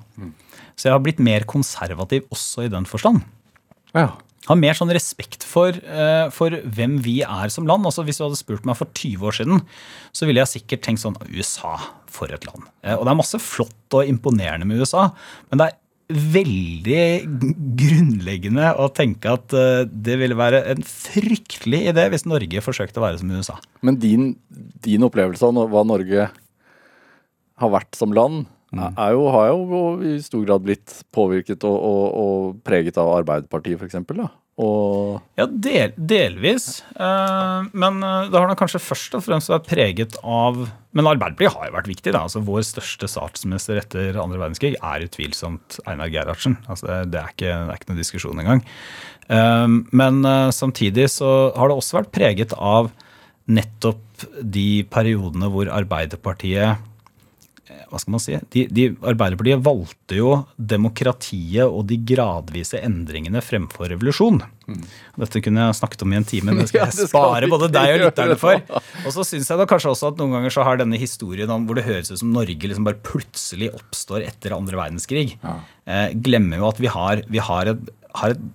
[0.74, 3.22] Så jeg har blitt mer konservativ også i den forstand
[3.94, 4.08] Ja.
[4.48, 7.86] Har mer sånn respekt for, uh, for hvem vi er som land.
[7.86, 9.62] Altså Hvis du hadde spurt meg for 20 år siden,
[10.14, 11.76] så ville jeg sikkert tenkt sånn USA,
[12.12, 12.66] for et land.
[12.82, 15.10] Uh, og det er masse flott og imponerende med USA,
[15.50, 15.78] men det er
[16.12, 17.04] veldig
[17.78, 23.06] grunnleggende å tenke at uh, det ville være en fryktelig idé hvis Norge forsøkte å
[23.06, 23.56] være som USA.
[23.86, 24.32] Men din,
[24.84, 26.28] din opplevelse av hva Norge
[27.62, 28.44] har vært som land.
[28.72, 33.80] Er jo, har jo i stor grad blitt påvirket og, og, og preget av Arbeiderpartiet,
[33.82, 33.98] f.eks.
[34.60, 36.82] Og Ja, del, delvis.
[36.92, 41.56] Eh, men eh, det har nok kanskje først og fremst vært preget av Men Arbeiderpartiet
[41.56, 42.12] har jo vært viktig.
[42.12, 46.58] da, altså Vår største statsminister etter andre verdenskrig er utvilsomt Einar Gerhardsen.
[46.66, 48.64] altså Det, det, er, ikke, det er ikke noen diskusjon engang.
[49.32, 52.92] Eh, men eh, samtidig så har det også vært preget av
[53.48, 56.91] nettopp de periodene hvor Arbeiderpartiet
[57.90, 58.36] hva skal man si?
[58.54, 64.40] De, de, Arbeiderpartiet valgte jo demokratiet og de gradvise endringene fremfor revolusjon.
[65.20, 67.12] Dette kunne jeg snakket om i en time, men det skal Ja, jeg det skal
[67.12, 68.62] spare både deg og lytterne for.
[69.02, 71.66] Og så syns jeg da kanskje også at noen ganger så har denne historien om
[71.68, 76.62] hvor det høres ut som Norge liksom bare plutselig oppstår etter andre verdenskrig, eh, glemmer
[76.62, 78.46] jo at vi har, vi har, et, har et,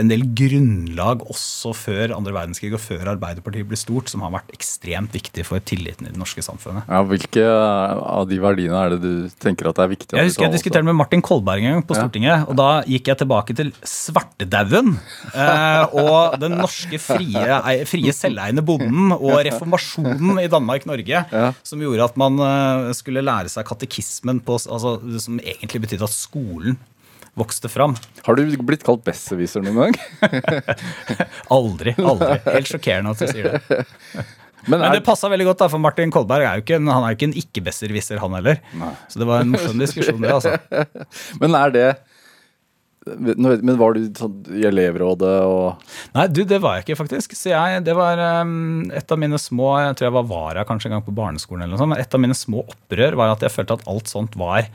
[0.00, 4.50] en del grunnlag også før andre verdenskrig og før Arbeiderpartiet ble stort, som har vært
[4.56, 6.88] ekstremt viktig for tilliten i det norske samfunnet.
[6.88, 10.16] ja, hvilke av de verdiene er det du tenker at det er viktig?
[10.18, 12.02] Jeg husker jeg diskuterte med Martin Kolberg en gang på Ja.
[12.04, 12.48] Stortinget.
[12.48, 14.94] og Da gikk jeg tilbake til svartedauden
[15.34, 21.52] eh, og den norske frie, frie selveiende bonden og reformasjonen i Danmark-Norge, Ja.
[21.62, 26.14] som gjorde at man eh, skulle lære seg katekismen, på, altså, som egentlig betydde at
[26.14, 26.78] skolen
[27.40, 27.96] vokste fram.
[28.26, 29.96] Har du blitt kalt besserwisser noen gang?
[31.56, 31.96] Aldri.
[31.98, 32.36] aldri.
[32.52, 33.80] Helt sjokkerende at du sier det.
[34.68, 36.88] Men Men er, det passa veldig godt, da, for Martin Kolberg er jo ikke en,
[36.92, 38.60] han er jo ikke en ikke-besserwisser, han heller.
[39.08, 40.32] Så det var en morsom diskusjon, det.
[40.34, 40.56] altså.
[41.42, 41.86] men er det
[43.16, 45.80] Men var du sånn i elevrådet og
[46.12, 47.32] Nei, du, det var jeg ikke, faktisk.
[47.38, 50.90] Så jeg, det var um, et av mine små Jeg tror jeg var vara kanskje
[50.90, 51.64] en gang på barneskolen.
[51.64, 54.12] eller noe sånt, men Et av mine små opprør var at jeg følte at alt
[54.12, 54.68] sånt var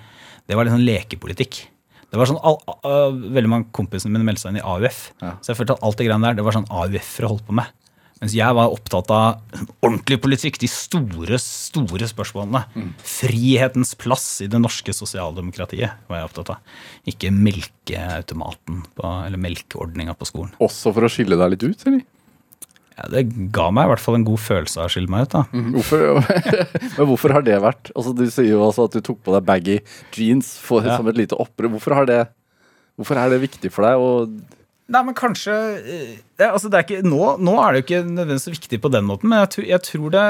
[0.49, 1.67] Det var sånn lekepolitikk.
[2.15, 5.09] Det var sånn, all, uh, Veldig mange kompisene mine meldte seg inn i AUF.
[5.43, 7.73] Så jeg følte at alt det greiene der, det var sånn AUF-ere holdt på med.
[8.21, 12.61] Mens jeg var opptatt av ordentlig politikk, de store, store spørsmålene.
[13.03, 16.77] Frihetens plass i det norske sosialdemokratiet var jeg opptatt av.
[17.11, 20.55] Ikke melkeautomaten på, eller melkeordninga på skolen.
[20.63, 22.05] også for å skille deg litt ut, eller?
[22.95, 25.33] Ja, det ga meg i hvert fall en god følelse av å skille meg ut.
[25.35, 25.43] da.
[25.75, 26.03] Hvorfor,
[26.97, 27.91] men hvorfor har det vært?
[27.95, 29.79] Altså, du sier jo altså at du tok på deg baggy
[30.15, 30.95] jeans for, Ja.
[30.97, 31.73] som et lite opprør.
[31.75, 31.97] Hvorfor,
[32.95, 33.99] hvorfor er det viktig for deg?
[33.99, 37.85] Og Nei, men kanskje eh, det, altså det er ikke, nå, nå er det jo
[37.87, 40.25] ikke nødvendigvis viktig på den måten, men jeg, jeg tror det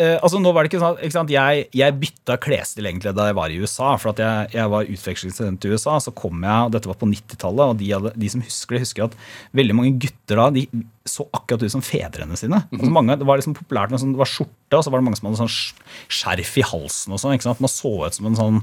[0.00, 3.26] eh, altså nå var det ikke sånn, ikke sant, Jeg, jeg bytta klesstil egentlig da
[3.28, 3.90] jeg var i USA.
[4.00, 5.98] For at jeg, jeg var utvekslingsstudent i USA.
[6.00, 9.04] Så kom jeg, og dette var på 90-tallet, og de, de som husker det, husker
[9.10, 9.18] at
[9.60, 10.64] veldig mange gutter da de
[11.10, 12.62] så akkurat ut som fedrene sine.
[12.72, 15.06] Altså mange, det var liksom populært med sånn, det var skjorte, og så var det
[15.08, 15.52] mange som hadde sånn
[16.10, 17.14] skjerf i halsen.
[17.14, 17.62] og sånn, ikke sant?
[17.64, 18.58] Man så ut som en sånn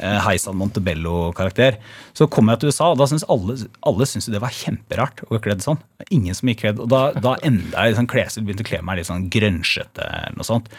[0.00, 1.78] eh, Heisan Montebello-karakter.
[2.16, 3.56] Så kom jeg til USA, og da syntes alle,
[3.88, 5.80] alle syntes det var kjemperart å kledd sånn.
[6.10, 9.00] Ingen som gikk kledd, og Da, da enda jeg liksom klesstil, begynte å kle meg
[9.00, 10.06] litt sånn grønsjete.
[10.08, 10.72] eller noe sånt.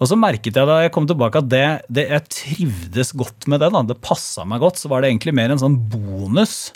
[0.00, 3.60] Og så merket jeg da jeg kom tilbake at det, det, jeg trivdes godt med
[3.64, 3.72] det.
[3.74, 4.80] da, Det passa meg godt.
[4.80, 6.70] Så var det egentlig mer en sånn bonus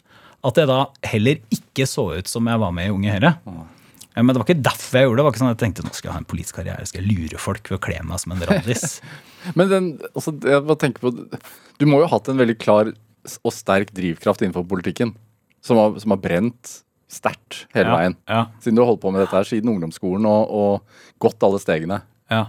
[0.45, 3.31] at jeg da heller ikke så ut som jeg var med i Unge Høyre.
[4.17, 5.21] Men det var ikke derfor jeg gjorde det.
[5.21, 7.03] Det var ikke sånn at jeg tenkte nå skal jeg ha en politisk karriere, skal
[7.03, 8.85] jeg lure folk ved å kle meg som en randis.
[9.59, 11.11] Men den, altså, jeg bare tenker på
[11.81, 15.15] Du må jo ha hatt en veldig klar og sterk drivkraft innenfor politikken.
[15.65, 16.77] Som har, som har brent
[17.11, 18.17] sterkt hele Ja, veien.
[18.29, 18.43] ja.
[18.63, 22.03] Siden du har holdt på med dette her siden ungdomsskolen og, og gått alle stegene.
[22.33, 22.43] Ja.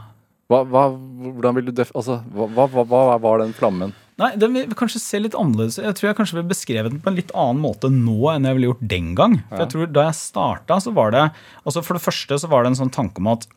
[0.52, 3.94] Hva, hva, hvordan vil du def altså, hva, hva, hva var den flammen?
[4.22, 7.12] Nei, Den vil kanskje se litt annerledes Jeg tror jeg kanskje vil beskrevet den på
[7.12, 9.38] en litt annen måte nå enn jeg ville gjort den gang.
[9.50, 11.28] For jeg tror Da jeg starta, så var det
[11.66, 13.48] altså For det første så var det en sånn tanke om at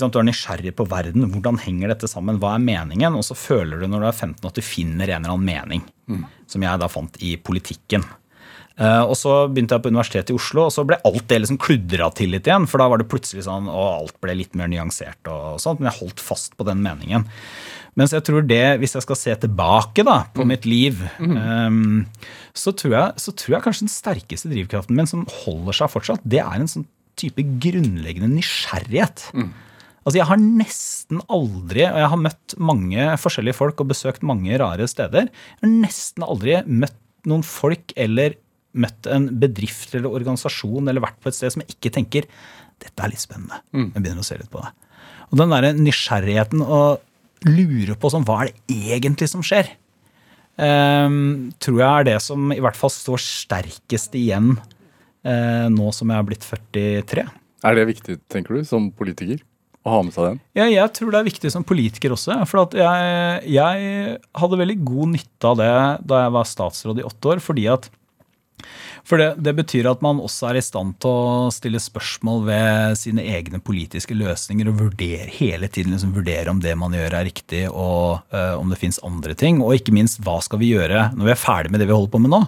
[0.00, 1.26] sant, du er nysgjerrig på verden.
[1.28, 2.38] Hvordan henger dette sammen?
[2.40, 3.18] Hva er meningen?
[3.18, 5.82] Og så føler du når du er 15 at du finner en eller annen mening.
[6.48, 8.06] Som jeg da fant i politikken.
[8.74, 11.60] Uh, og så begynte jeg på Universitetet i Oslo, og så ble alt det liksom
[11.62, 12.66] kludra til litt igjen.
[12.66, 15.78] For da var det plutselig sånn, og alt ble litt mer nyansert og sånt.
[15.78, 17.28] Men jeg holdt fast på den meningen.
[17.98, 22.02] Mens jeg tror det, hvis jeg skal se tilbake da, på mitt liv, um,
[22.50, 26.24] så, tror jeg, så tror jeg kanskje den sterkeste drivkraften min, som holder seg fortsatt,
[26.26, 26.88] det er en sånn
[27.20, 29.28] type grunnleggende nysgjerrighet.
[30.04, 34.58] Altså Jeg har nesten aldri, og jeg har møtt mange forskjellige folk og besøkt mange
[34.60, 36.98] rare steder, jeg har nesten aldri møtt
[37.30, 38.34] noen folk eller
[38.74, 42.26] møtt en bedrift eller organisasjon eller vært på et sted som jeg ikke tenker
[42.82, 43.62] dette er litt spennende.
[43.94, 44.72] Jeg begynner å se litt på det.
[45.30, 47.04] Og den der nysgjerrigheten og
[47.48, 49.70] lure på sånn, hva er det egentlig som skjer,
[50.56, 56.12] um, tror jeg er det som i hvert fall står sterkest igjen uh, nå som
[56.12, 57.26] jeg har blitt 43.
[57.64, 59.42] Er det viktig, tenker du, som politiker?
[59.84, 60.38] Å ha med seg den?
[60.56, 62.38] Ja, jeg tror det er viktig som politiker også.
[62.48, 65.72] For at jeg, jeg hadde veldig god nytte av det
[66.08, 67.42] da jeg var statsråd i åtte år.
[67.44, 67.90] fordi at
[69.04, 72.96] for det, det betyr at man også er i stand til å stille spørsmål ved
[72.96, 77.28] sine egne politiske løsninger og vurdere hele tiden liksom vurdere om det man gjør er
[77.28, 79.60] riktig, og uh, om det fins andre ting.
[79.60, 82.14] Og ikke minst hva skal vi gjøre når vi er ferdig med det vi holder
[82.14, 82.42] på med nå.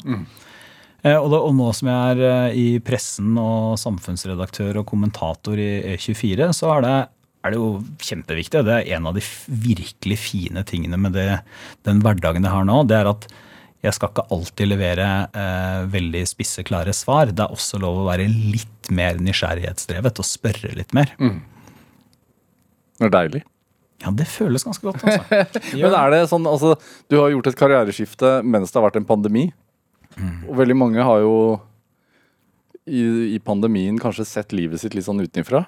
[1.04, 5.60] Eh, Og, da, og nå som jeg er uh, i pressen og samfunnsredaktør og kommentator
[5.60, 6.98] i E24, så er det,
[7.44, 8.64] er det jo kjempeviktig.
[8.64, 11.42] Det er en av de virkelig fine tingene med det,
[11.84, 12.80] den hverdagen jeg har nå.
[12.88, 13.28] Det er at
[13.84, 17.30] jeg skal ikke alltid levere eh, veldig spisse, klare svar.
[17.30, 21.12] Det er også lov å være litt mer nysgjerrighetsdrevet og spørre litt mer.
[22.96, 23.42] Det er deilig.
[24.04, 25.44] Ja, det føles ganske godt, altså.
[25.80, 26.74] Men er det sånn, altså,
[27.08, 29.48] Du har gjort et karriereskifte mens det har vært en pandemi.
[30.48, 31.34] Og veldig mange har jo
[32.86, 33.02] i,
[33.36, 35.64] i pandemien kanskje sett livet sitt litt sånn utenfra.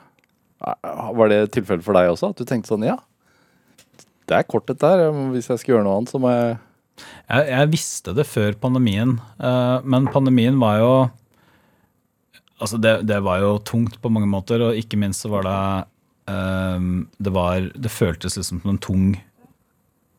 [0.58, 2.32] Var det tilfellet for deg også?
[2.32, 2.96] At du tenkte sånn ja,
[4.28, 5.08] det er kort dette her.
[5.34, 6.56] Hvis jeg skal gjøre noe annet, så må jeg
[7.28, 10.92] Jeg, jeg visste det før pandemien, eh, men pandemien var jo
[12.58, 15.58] Altså, det, det var jo tungt på mange måter, og ikke minst så var det
[16.32, 16.88] eh,
[17.22, 19.04] Det var Det føltes liksom som en tung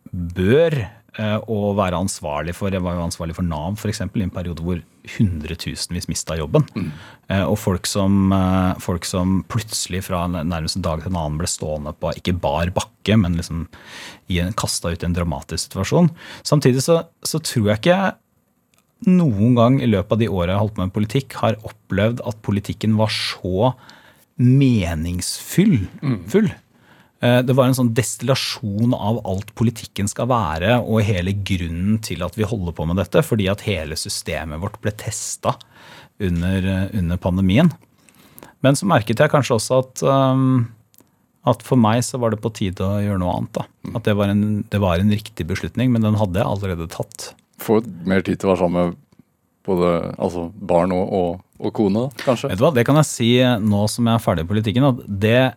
[0.09, 2.71] bør eh, å være ansvarlig for.
[2.73, 4.79] Jeg var jo ansvarlig for Nav, f.eks., i en periode hvor
[5.17, 6.65] hundretusenvis mista jobben.
[6.75, 6.91] Mm.
[7.45, 11.49] Og folk som, eh, folk som plutselig fra nærmest en dag til en annen ble
[11.49, 13.67] stående på ikke bar bakke, men liksom
[14.59, 16.09] kasta ut i en dramatisk situasjon.
[16.43, 17.99] Samtidig så, så tror jeg ikke
[19.07, 22.23] noen gang i løpet av de åra jeg har holdt på med politikk, har opplevd
[22.27, 23.73] at politikken var så
[24.39, 25.87] meningsfull.
[26.31, 26.49] Full.
[27.21, 32.23] Eh, Det var en sånn destillasjon av alt politikken skal være, og hele grunnen til
[32.23, 35.55] at vi holder på med dette, fordi at hele systemet vårt ble testa
[36.19, 37.71] under, eh, under pandemien.
[38.61, 40.67] Men så merket jeg kanskje også at, um,
[41.47, 43.53] at for meg så var det på tide å gjøre noe annet.
[43.53, 43.63] da.
[43.95, 47.33] At det var, en, det var en riktig beslutning, men den hadde jeg allerede tatt.
[47.59, 48.97] Få mer tid til å være sammen med
[49.69, 52.49] både altså barn og, og, og kone, kanskje?
[52.51, 54.87] Vet du hva, Det kan jeg si nå som jeg er ferdig i politikken.
[54.89, 55.53] at det, eh,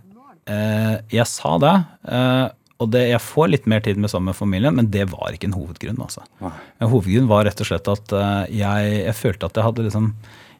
[0.46, 1.76] Jeg sa det,
[2.10, 2.48] eh,
[2.82, 5.48] og det, jeg får litt mer tid med sammen med familien, men det var ikke
[5.50, 6.00] en hovedgrunn.
[6.02, 6.24] altså.
[6.42, 10.08] En hovedgrunn var rett og slett at eh, jeg, jeg følte at jeg hadde liksom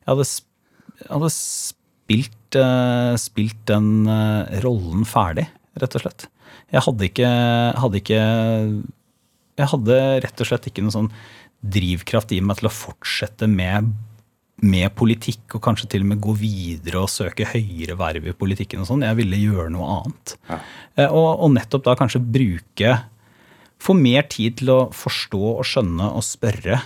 [0.03, 0.27] Jeg hadde,
[1.03, 5.49] jeg hadde spilt, eh, spilt den eh, rollen ferdig,
[5.83, 6.29] rett og slett.
[6.73, 7.31] Jeg hadde ikke,
[7.83, 8.23] hadde ikke
[9.61, 11.13] Jeg hadde rett og slett ikke noen sånn
[11.63, 13.93] drivkraft i meg til å fortsette med
[14.63, 18.83] med politikk, og kanskje til og med gå videre og søke høyere verv i politikken
[18.85, 19.03] og sånn.
[19.03, 20.35] Jeg ville gjøre noe annet.
[20.49, 20.59] Ja.
[21.11, 22.99] Og, og nettopp da kanskje bruke
[23.83, 26.77] Få mer tid til å forstå og skjønne og spørre.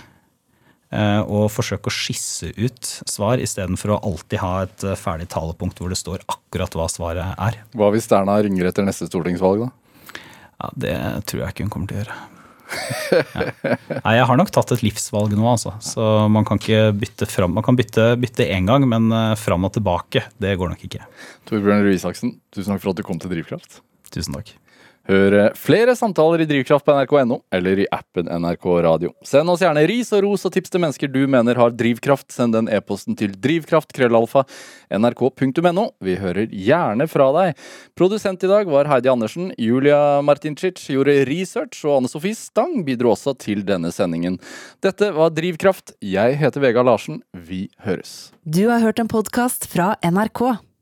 [0.89, 5.77] eh, Og forsøke å skisse ut svar, istedenfor å alltid ha et eh, ferdig talepunkt
[5.77, 7.59] hvor det står akkurat hva svaret er.
[7.77, 9.69] Hva hvis Erna ringer etter neste stortingsvalg, da?
[10.57, 10.95] Ja, Det
[11.29, 12.17] tror jeg ikke hun kommer til å gjøre.
[12.67, 13.45] Ja.
[14.05, 15.73] Nei, jeg har nok tatt et livsvalg nå, altså.
[15.83, 16.03] Så
[16.33, 17.55] man kan ikke bytte fram.
[17.55, 21.07] Man kan bytte, bytte én gang, men eh, fram og tilbake, det går nok ikke.
[21.49, 23.81] Torbjørn Røe Isaksen, tusen takk for at du kom til Drivkraft.
[24.13, 24.55] Tusen takk.
[25.07, 29.13] Hør flere samtaler i Drivkraft på nrk.no eller i appen NRK Radio.
[29.23, 32.27] Send oss gjerne ris og ros og tips til mennesker du mener har drivkraft.
[32.35, 34.43] Send den e-posten til drivkraft.krøllalfa
[34.99, 35.87] nrk.no.
[36.03, 37.63] Vi hører gjerne fra deg.
[37.95, 39.53] Produsent i dag var Heidi Andersen.
[39.55, 44.41] Julia Martincic gjorde research, og Anne Sofie Stang bidro også til denne sendingen.
[44.83, 45.95] Dette var Drivkraft.
[46.03, 47.23] Jeg heter Vegard Larsen.
[47.31, 48.33] Vi høres.
[48.43, 50.66] Du har hørt en podkast fra NRK.